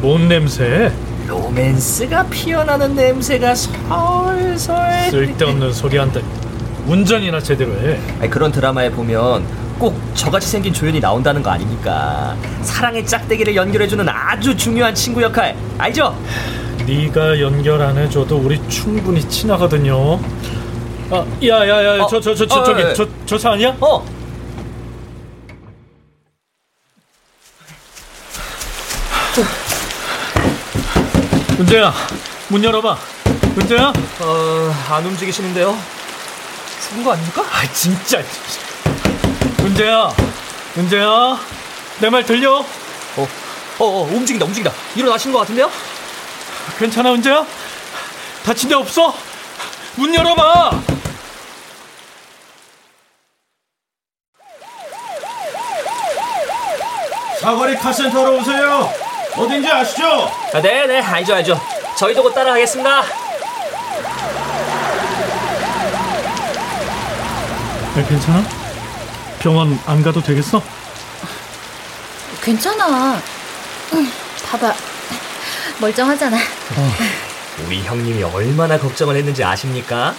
[0.01, 0.91] 뭔 냄새?
[1.27, 4.57] 로맨스가 피어나는 냄새가 솔솔.
[5.11, 6.19] 쓸데없는 소리 한다.
[6.87, 7.99] 운전이나 제대로 해.
[8.19, 9.43] 아니, 그런 드라마에 보면
[9.79, 12.35] 꼭 저같이 생긴 조연이 나온다는 거 아닙니까?
[12.61, 16.15] 사랑의 짝대기를 연결해주는 아주 중요한 친구 역할 알죠?
[16.85, 20.19] 네가 연결 안 해줘도 우리 충분히 친하거든요.
[21.11, 22.93] 아, 야야야, 어, 저 저 저 저, 어, 저기 예.
[22.93, 23.75] 저저차 아니야?
[23.79, 24.03] 어.
[31.65, 31.91] 은재야,
[32.49, 32.95] 문 열어봐.
[33.57, 33.91] 은재야?
[34.19, 35.75] 어, 안 움직이시는데요?
[36.83, 37.41] 죽은 거 아닙니까?
[37.41, 38.21] 아 진짜.
[39.61, 40.11] 은재야,
[40.77, 41.39] 은재야,
[42.01, 42.57] 내 말 들려?
[42.59, 42.65] 어,
[43.17, 44.71] 어, 어, 움직인다, 움직인다.
[44.95, 45.71] 일어나신 것 같은데요?
[46.77, 47.43] 괜찮아, 은재야?
[48.45, 49.15] 다친 데 없어?
[49.95, 50.69] 문 열어봐.
[57.41, 58.89] 사거리 카센터로 오세요.
[59.37, 60.31] 어딘지 아시죠?
[60.53, 61.59] 아, 네, 네, 알죠, 알죠.
[61.97, 62.89] 저희도 곧 따라가겠습니다.
[67.97, 68.43] 야, 괜찮아?
[69.39, 70.61] 병원 안 가도 되겠어?
[72.41, 73.19] 괜찮아.
[73.93, 74.11] 응,
[74.49, 74.73] 봐봐.
[75.79, 76.37] 멀쩡하잖아.
[77.65, 80.13] 우리 형님이 얼마나 걱정을 했는지 아십니까?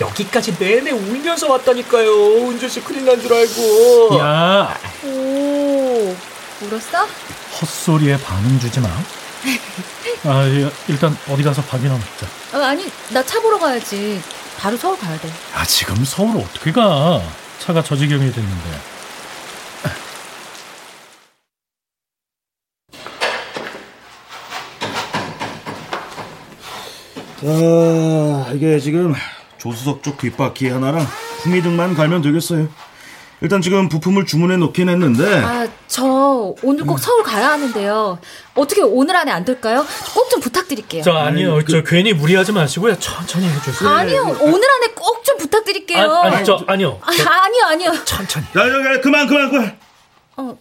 [0.00, 2.48] 여기까지 내내 울면서 왔다니까요.
[2.48, 4.18] 은주 씨 큰일 난 줄 알고.
[4.18, 6.16] 야, 오,
[6.66, 7.06] 울었어?
[7.60, 8.88] 헛소리에 반응 주지 마.
[10.24, 12.26] 아, 예, 일단 어디 가서 밥이나 먹자.
[12.58, 14.20] 아, 아니, 나 차 보러 가야지.
[14.58, 15.30] 바로 서울 가야 돼.
[15.54, 17.20] 아, 지금 서울 어떻게 가?
[17.58, 18.80] 차가 저 지경이 됐는데.
[27.40, 29.14] 자, 이게 지금
[29.58, 31.06] 조수석 쪽 뒷바퀴 하나랑
[31.42, 32.68] 후미등만 갈면 되겠어요.
[33.40, 38.18] 일단 지금 부품을 주문해 놓긴 했는데 아, 저 오늘 꼭 서울 가야 하는데요.
[38.54, 39.84] 어떻게 오늘 안에 안 될까요?
[40.14, 41.02] 꼭 좀 부탁드릴게요.
[41.04, 42.98] 저 아니요, 저 괜히 무리하지 마시고요.
[42.98, 43.88] 천천히 해주세요.
[43.88, 46.02] 아니요, 오늘 안에 꼭 좀 부탁드릴게요.
[46.10, 46.98] 아, 아니, 저 아니요.
[47.02, 48.04] 아, 아니요, 아니요.
[48.04, 48.44] 천천히.
[48.56, 49.78] 야, 야, 야, 그만, 그만, 그만.
[50.36, 50.58] 어,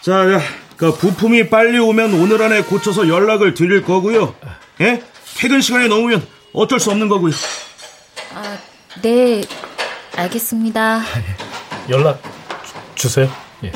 [0.00, 0.40] 자, 야,
[0.78, 4.34] 그 부품이 빨리 오면 오늘 안에 고쳐서 연락을 드릴 거고요.
[4.80, 5.02] 예?
[5.36, 7.32] 퇴근 시간이 넘으면 어쩔 수 없는 거고요.
[8.34, 8.56] 아,
[9.02, 9.42] 네,
[10.16, 11.02] 알겠습니다.
[11.88, 12.22] 연락
[12.94, 13.28] 주, 주세요.
[13.64, 13.72] 예.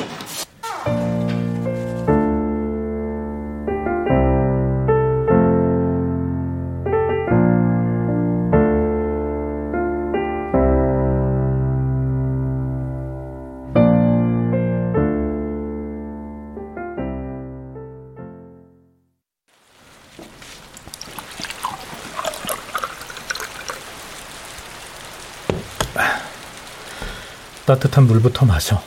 [27.67, 28.81] 따뜻한 물부터 마셔.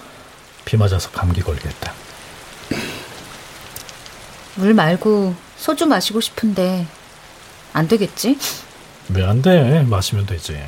[0.64, 1.93] 비 맞아서 감기 걸겠다.
[4.55, 6.87] 물 말고 소주 마시고 싶은데
[7.74, 8.39] 안 되겠지?
[9.11, 9.83] 왜 안 돼?
[9.83, 10.59] 마시면 되지.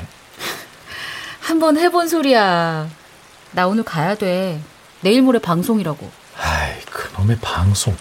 [1.41, 2.87] 한번 해본 소리야.
[3.51, 4.61] 나 오늘 가야 돼.
[5.01, 6.11] 내일 모레 방송이라고.
[6.37, 7.97] 아이, 그놈의 방송.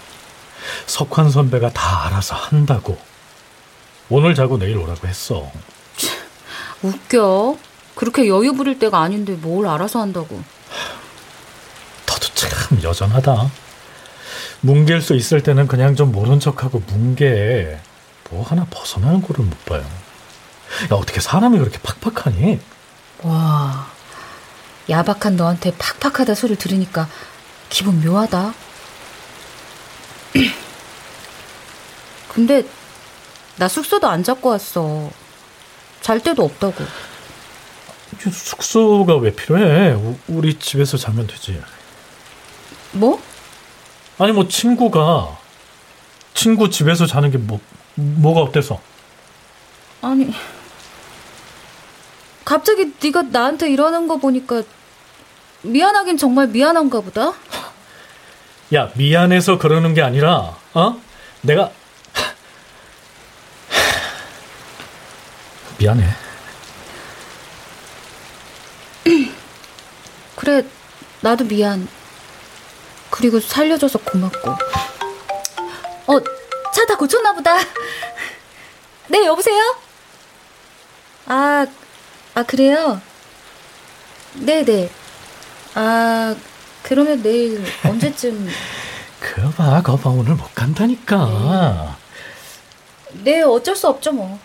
[0.87, 2.99] 석환 선배가 다 알아서 한다고.
[4.11, 5.51] 오늘 자고 내일 오라고 했어.
[6.83, 7.57] 웃겨.
[7.95, 10.43] 그렇게 여유 부릴 때가 아닌데 뭘 알아서 한다고.
[12.07, 13.51] 너도 참 여전하다.
[14.63, 17.79] 뭉갤 수 있을 때는 그냥 좀 모른 척하고 뭉개.
[18.31, 19.81] 뭐 하나 벗어나는 꼴을 못 봐요.
[19.81, 22.61] 야, 어떻게 사람이 그렇게 팍팍하니?
[23.23, 23.87] 와,
[24.89, 27.09] 야박한 너한테 팍팍하다 소리를 들으니까
[27.69, 28.55] 기분 묘하다.
[32.29, 32.65] 근데
[33.57, 35.11] 나 숙소도 안 잡고 왔어.
[36.01, 36.85] 잘 데도 없다고.
[38.21, 39.93] 숙소가 왜 필요해?
[39.95, 41.61] 우- 우리 집에서 자면 되지.
[42.93, 43.21] 뭐?
[44.19, 45.39] 아니 뭐 친구가
[46.35, 47.61] 친구 집에서 자는 게 뭐
[47.95, 48.81] 뭐가 어때서?
[50.01, 50.33] 아니,
[52.45, 54.63] 갑자기 네가 나한테 이러는 거 보니까
[55.63, 57.33] 미안하긴 정말 미안한가 보다.
[58.75, 61.01] 야 미안해서 그러는 게 아니라 어?
[61.43, 61.71] 내가
[65.79, 66.05] 미안해.
[70.43, 70.65] 그래,
[71.21, 71.87] 나도 미안.
[73.11, 74.51] 그리고 살려줘서 고맙고.
[76.09, 76.21] 어,
[76.75, 77.57] 차 다 고쳤나 보다.
[79.07, 79.77] 네, 여보세요?
[81.27, 81.65] 아,
[82.35, 83.01] 아, 그래요?
[84.35, 84.91] 네네.
[85.77, 86.35] 아,
[86.83, 88.49] 그러면 내일 언제쯤.
[89.21, 91.97] 그봐 거봐 오늘 못 간다니까.
[93.13, 94.41] 네, 어쩔 수 없죠, 뭐.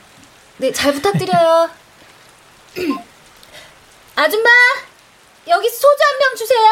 [0.58, 1.72] 네, 잘 부탁드려요.
[4.16, 4.50] 아줌마!
[5.48, 6.68] 여기 소주 한 병 주세요!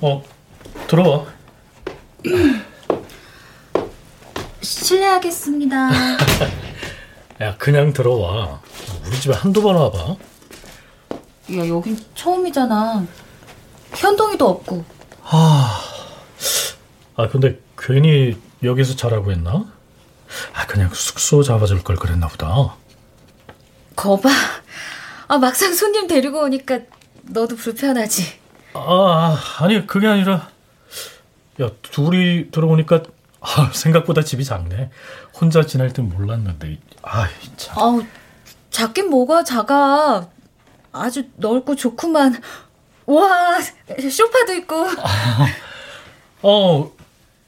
[0.00, 0.22] 어
[0.88, 1.26] 들어와.
[4.60, 5.88] 실례하겠습니다.
[7.64, 8.60] 야 그냥 들어와.
[9.06, 9.98] 우리 집에 한두 번 와봐.
[11.56, 13.06] 야, 여긴 처음이잖아.
[13.94, 14.84] 현동이도 없고.
[17.16, 19.64] 아 근데 괜히 여기서 자라고 했나?
[20.52, 22.76] 아 그냥 숙소 잡아줄 걸 그랬나 보다.
[23.96, 24.28] 거봐.
[25.28, 26.80] 아, 막상 손님 데리고 오니까
[27.22, 28.24] 너도 불편하지.
[28.74, 30.50] 아 아니 그게 아니라
[31.62, 33.04] 야 둘이 들어오니까
[33.44, 34.90] 아, 생각보다 집이 작네.
[35.38, 37.78] 혼자 지낼 땐 몰랐는데 아 참.
[37.78, 38.02] 아우,
[38.70, 40.26] 작긴 뭐가 작아.
[40.92, 42.40] 아주 넓고 좋구만.
[43.06, 43.60] 와,
[44.10, 44.86] 소파도 있고.
[46.42, 46.90] 어,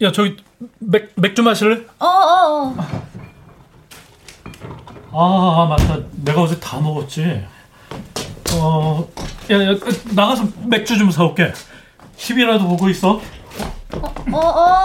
[0.03, 0.36] 야 저기
[0.78, 1.80] 맥 맥주 마실래?
[1.99, 2.76] 어, 어, 어.
[5.12, 5.99] 아, 아, 맞다.
[6.12, 7.42] 내가 어제 다 먹었지.
[8.53, 9.09] 어,
[9.51, 9.74] 야, 야
[10.14, 11.53] 나가서 맥주 좀 사올게.
[12.18, 13.20] TV라도 보고 있어.
[14.32, 14.84] 어, 어.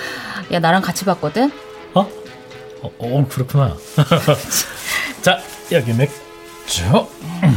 [0.51, 1.49] 야, 나랑 같이 봤거든?
[1.93, 2.01] 어?
[2.81, 3.77] 어, 어 그렇구나.
[5.21, 5.39] 자,
[5.71, 6.83] 여기 맥주.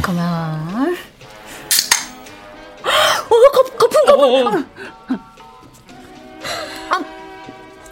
[0.01, 0.95] 고마워.
[2.83, 4.65] 어, 거, 거품, 거품.
[6.89, 7.03] 아,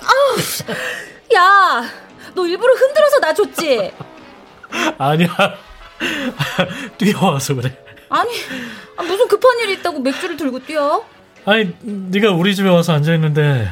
[0.02, 1.84] 아, 야,
[2.34, 3.92] 너 일부러 흔들어서 나 줬지?
[4.98, 5.28] 아니야.
[6.98, 7.78] 뛰어와서 그래.
[8.10, 8.32] 아니,
[8.96, 11.04] 아, 무슨 급한 일이 있다고 맥주를 들고 뛰어?
[11.46, 13.68] 아니, 네가 우리 집에 와서 앉아 있는데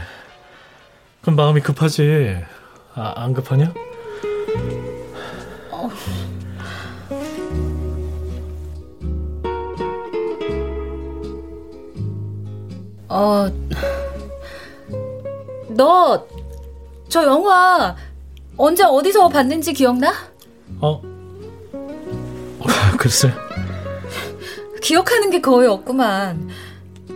[1.21, 2.37] 그럼 마음이 급하지.
[2.95, 3.73] 아, 안 급하냐?
[13.07, 13.51] 어,
[15.69, 16.25] 너,
[17.09, 17.95] 저 영화
[18.57, 20.13] 언제 어디서 봤는지 기억나?
[20.79, 21.01] 어?
[22.97, 23.31] 글쎄.
[24.81, 26.49] 기억하는 게 거의 없구만.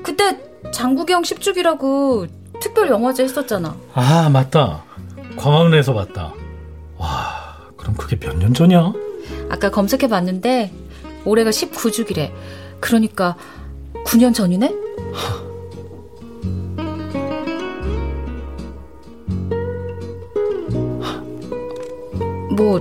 [0.04, 0.38] 그때
[0.72, 2.28] 장국영 10주기라고
[2.60, 3.76] 특별 영화제 했었잖아.
[3.94, 4.84] 아, 맞다.
[5.38, 6.34] 광화문에서 봤다.
[6.98, 8.94] 와, 그럼 그게 몇 년 전이야?
[9.50, 10.72] 아까 검색해 봤는데
[11.26, 12.32] 올해가 19주기래.
[12.80, 13.36] 그러니까
[14.06, 14.74] 9년 전이네?
[22.56, 22.80] 뭐,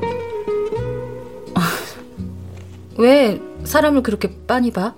[2.96, 4.94] 왜 사람을 그렇게 빤히 봐?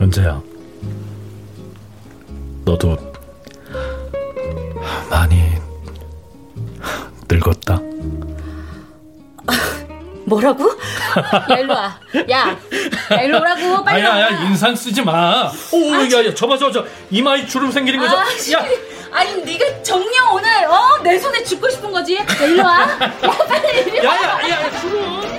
[0.00, 0.42] 은재야.
[2.72, 2.96] 너도
[5.10, 5.42] 많이
[7.28, 7.78] 늙었다.
[10.24, 10.70] 뭐라고?
[11.50, 12.00] 야, 일로 와.
[12.30, 12.56] 야,
[13.10, 13.84] 야 일로 오라고.
[13.84, 14.14] 빨리 와.
[14.14, 15.52] 아야, 야, 인상 쓰지 마.
[15.70, 18.16] 오, 야, 야, 저봐, 저, 저, 이마에 주름 생기는 거죠?
[18.16, 18.56] 아, 씨.
[18.56, 20.98] 아니, 네가 정녕 오늘 어?
[21.02, 22.16] 내 손에 죽고 싶은 거지?
[22.16, 22.80] 야, 일로 와.
[22.80, 22.96] 야,
[23.48, 24.14] 빨리 이리 와.
[24.14, 25.31] 야, 야, 야, 야, 주름.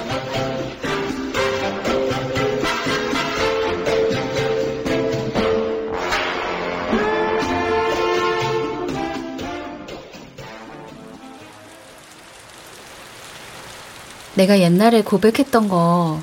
[14.36, 16.22] 내가 옛날에 고백했던 거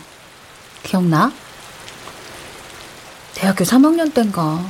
[0.82, 1.32] 기억나?
[3.34, 4.64] 대학교 3학년 땐가.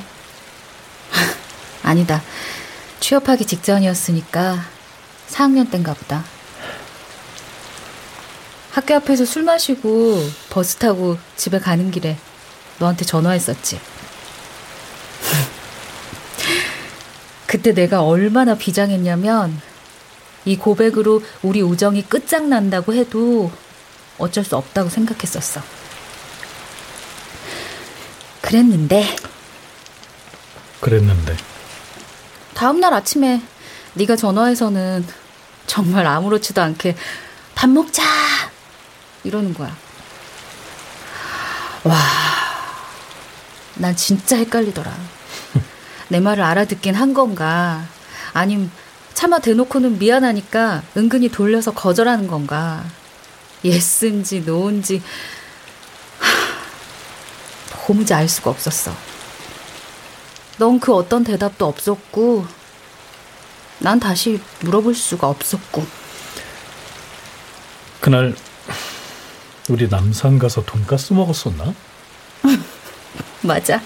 [1.82, 2.22] 아니다.
[3.00, 4.62] 취업하기 직전이었으니까
[5.28, 6.22] 4학년 땐가 보다.
[8.72, 12.16] 학교 앞에서 술 마시고 버스 타고 집에 가는 길에
[12.78, 13.80] 너한테 전화했었지.
[17.46, 19.60] 그때 내가 얼마나 비장했냐면
[20.50, 23.52] 이 고백으로 우리 우정이 끝장난다고 해도
[24.18, 25.62] 어쩔 수 없다고 생각했었어.
[28.40, 29.14] 그랬는데
[30.80, 31.36] 그랬는데.
[32.54, 33.40] 다음 날 아침에
[33.94, 35.06] 네가 전화해서는
[35.66, 36.96] 정말 아무렇지도 않게
[37.54, 38.02] 밥 먹자
[39.22, 39.76] 이러는 거야.
[41.84, 41.96] 와,
[43.76, 44.92] 난 진짜 헷갈리더라.
[46.08, 47.86] 내 말을 알아듣긴 한 건가?
[48.32, 48.70] 아님
[49.20, 52.82] 차마 대놓고는 미안하니까 은근히 돌려서 거절하는 건가?
[53.62, 55.02] yes인지 no인지
[57.86, 58.94] 도무지 알 수가 없었어.
[60.56, 62.46] 넌 그 어떤 대답도 없었고,
[63.80, 65.84] 난 다시 물어볼 수가 없었고.
[68.00, 68.34] 그날
[69.68, 71.74] 우리 남산 가서 돈가스 먹었었나?
[73.42, 73.82] 맞아.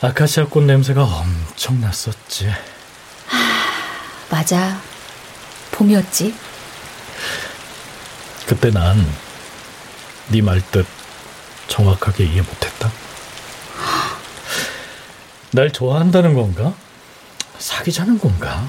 [0.00, 2.50] 아카시아 꽃 냄새가 엄청 났었지.
[4.30, 4.80] 맞아.
[5.72, 6.34] 봄이었지.
[8.46, 9.26] 그때 난
[10.28, 10.84] 네 말뜻
[11.68, 12.90] 정확하게 이해 못했다.
[15.52, 16.74] 날 좋아한다는 건가?
[17.58, 18.68] 사귀자는 건가?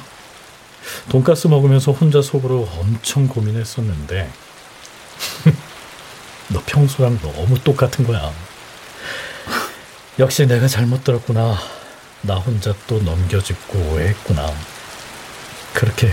[1.09, 4.31] 돈가스 먹으면서 혼자 속으로 엄청 고민했었는데
[6.49, 8.31] 너 평소랑 너무 똑같은 거야.
[10.19, 11.57] 역시 내가 잘못 들었구나.
[12.21, 14.53] 나 혼자 또 넘겨짚고 오해했구나.
[15.77, 16.11] 그렇게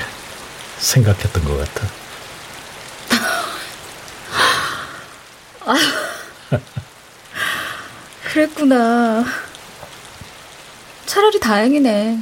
[0.76, 1.88] 생각했던 것 같아.
[8.24, 9.24] 그랬구나.
[11.06, 12.18] 차라리 다행이네.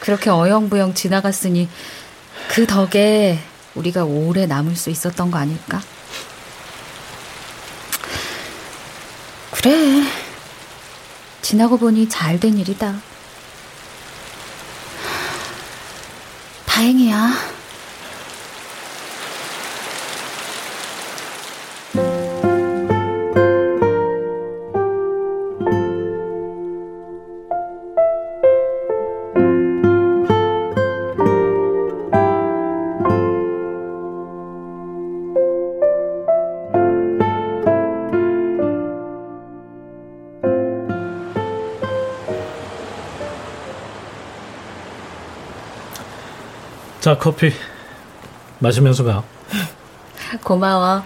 [0.00, 1.68] 그렇게 어영부영 지나갔으니
[2.48, 3.38] 그 덕에
[3.74, 5.82] 우리가 오래 남을 수 있었던 거 아닐까?
[9.50, 10.04] 그래.
[11.42, 12.94] 지나고 보니 잘 된 일이다.
[16.74, 17.53] 다행이야.
[47.14, 47.52] 자, 커피
[48.58, 49.22] 마시면서 가.
[50.42, 51.04] 고마워.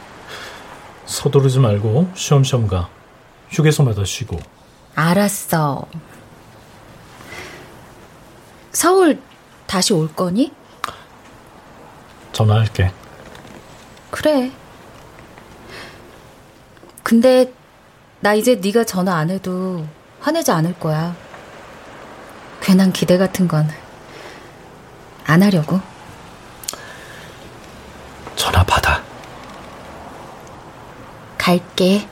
[1.05, 2.89] 서두르지 말고 쉬엄쉬엄 가.
[3.51, 4.39] 휴게소마다 쉬고.
[4.95, 5.85] 알았어.
[8.73, 9.21] 서울
[9.67, 10.51] 다시 올 거니?
[12.33, 12.91] 전화할게.
[14.11, 14.51] 그래.
[17.03, 17.53] 근데
[18.21, 19.87] 나 이제 네가 전화 안 해도
[20.21, 21.15] 화내지 않을 거야.
[22.63, 23.69] 괜한 기대 같은 건
[25.29, 25.79] 안 하려고.
[28.35, 29.03] 전화 받아.
[31.49, 32.07] 갈게.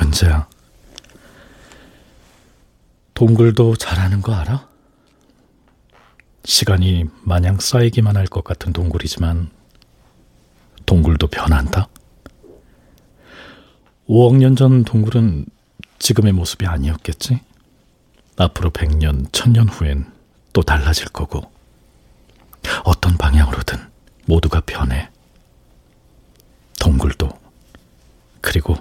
[0.00, 0.48] 은재야.
[3.14, 4.68] 동굴도 잘하는 거 알아?
[6.44, 9.50] 시간이 마냥 쌓이기만 할 것 같은 동굴이지만
[10.92, 11.88] 동굴도 변한다.
[14.06, 15.46] 5억 년 전 동굴은
[15.98, 17.40] 지금의 모습이 아니었겠지?
[18.36, 20.12] 앞으로 100년, 1000년 후엔
[20.52, 21.50] 또 달라질 거고
[22.84, 23.78] 어떤 방향으로든
[24.26, 25.08] 모두가 변해.
[26.78, 27.30] 동굴도
[28.42, 28.76] 그리고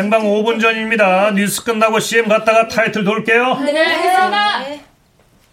[0.00, 1.30] 생방 5분 전입니다.
[1.32, 3.58] 뉴스 끝나고 CM 갔다가 타이틀 돌게요.
[3.66, 4.80] 네,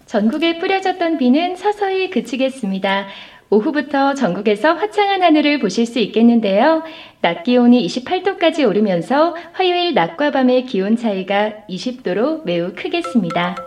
[0.05, 3.07] 전국에 뿌려졌던 비는 서서히 그치겠습니다.
[3.49, 6.83] 오후부터 전국에서 화창한 하늘을 보실 수 있겠는데요.
[7.19, 13.57] 낮 기온이 28도까지 오르면서 화요일 낮과 밤의 기온 차이가 20도로 매우 크겠습니다.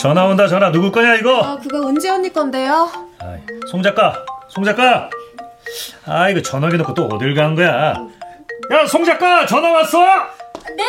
[0.00, 1.40] 전화 온다 전화 누구 거냐 이거?
[1.40, 2.88] 아, 그거 은지 언니 건데요.
[3.20, 3.38] 아이,
[3.70, 4.12] 송 작가,
[4.48, 5.08] 송 작가.
[6.04, 7.94] 아 이거 전화기 놓고 또 어딜 간 거야?
[8.70, 9.98] 야, 송 작가 전화 왔어?
[10.76, 10.84] 네.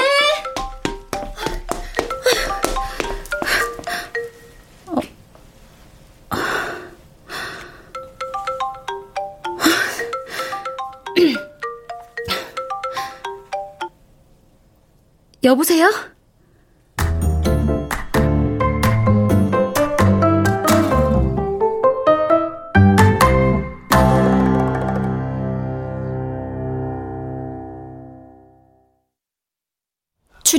[15.43, 16.10] 여보세요?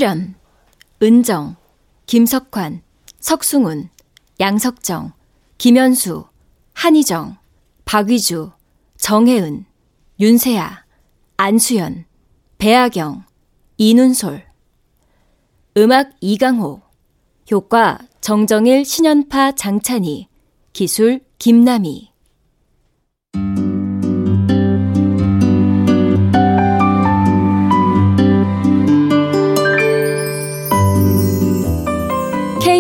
[0.03, 0.35] 출연
[1.01, 1.55] 은정,
[2.07, 2.83] 김석환,
[3.21, 3.89] 석승훈,
[4.41, 5.13] 양석정,
[5.59, 6.25] 김현수,
[6.75, 7.37] 한희정,
[7.85, 8.51] 박위주,
[8.97, 9.65] 정혜은,
[10.19, 10.85] 윤세아,
[11.37, 12.07] 안수연,
[12.59, 13.23] 배아경,
[13.77, 14.45] 이눈솔.
[15.77, 16.83] 음악 이강호.
[17.53, 20.27] 효과 정정일 신연파 장찬희.
[20.73, 22.11] 기술 김남희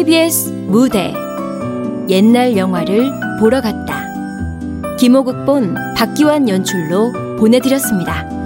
[0.02, 1.14] KBS 무대
[2.08, 4.04] 옛날 영화를 보러 갔다
[4.98, 8.41] 김호국본 박기환 연출로 보내드렸습니다.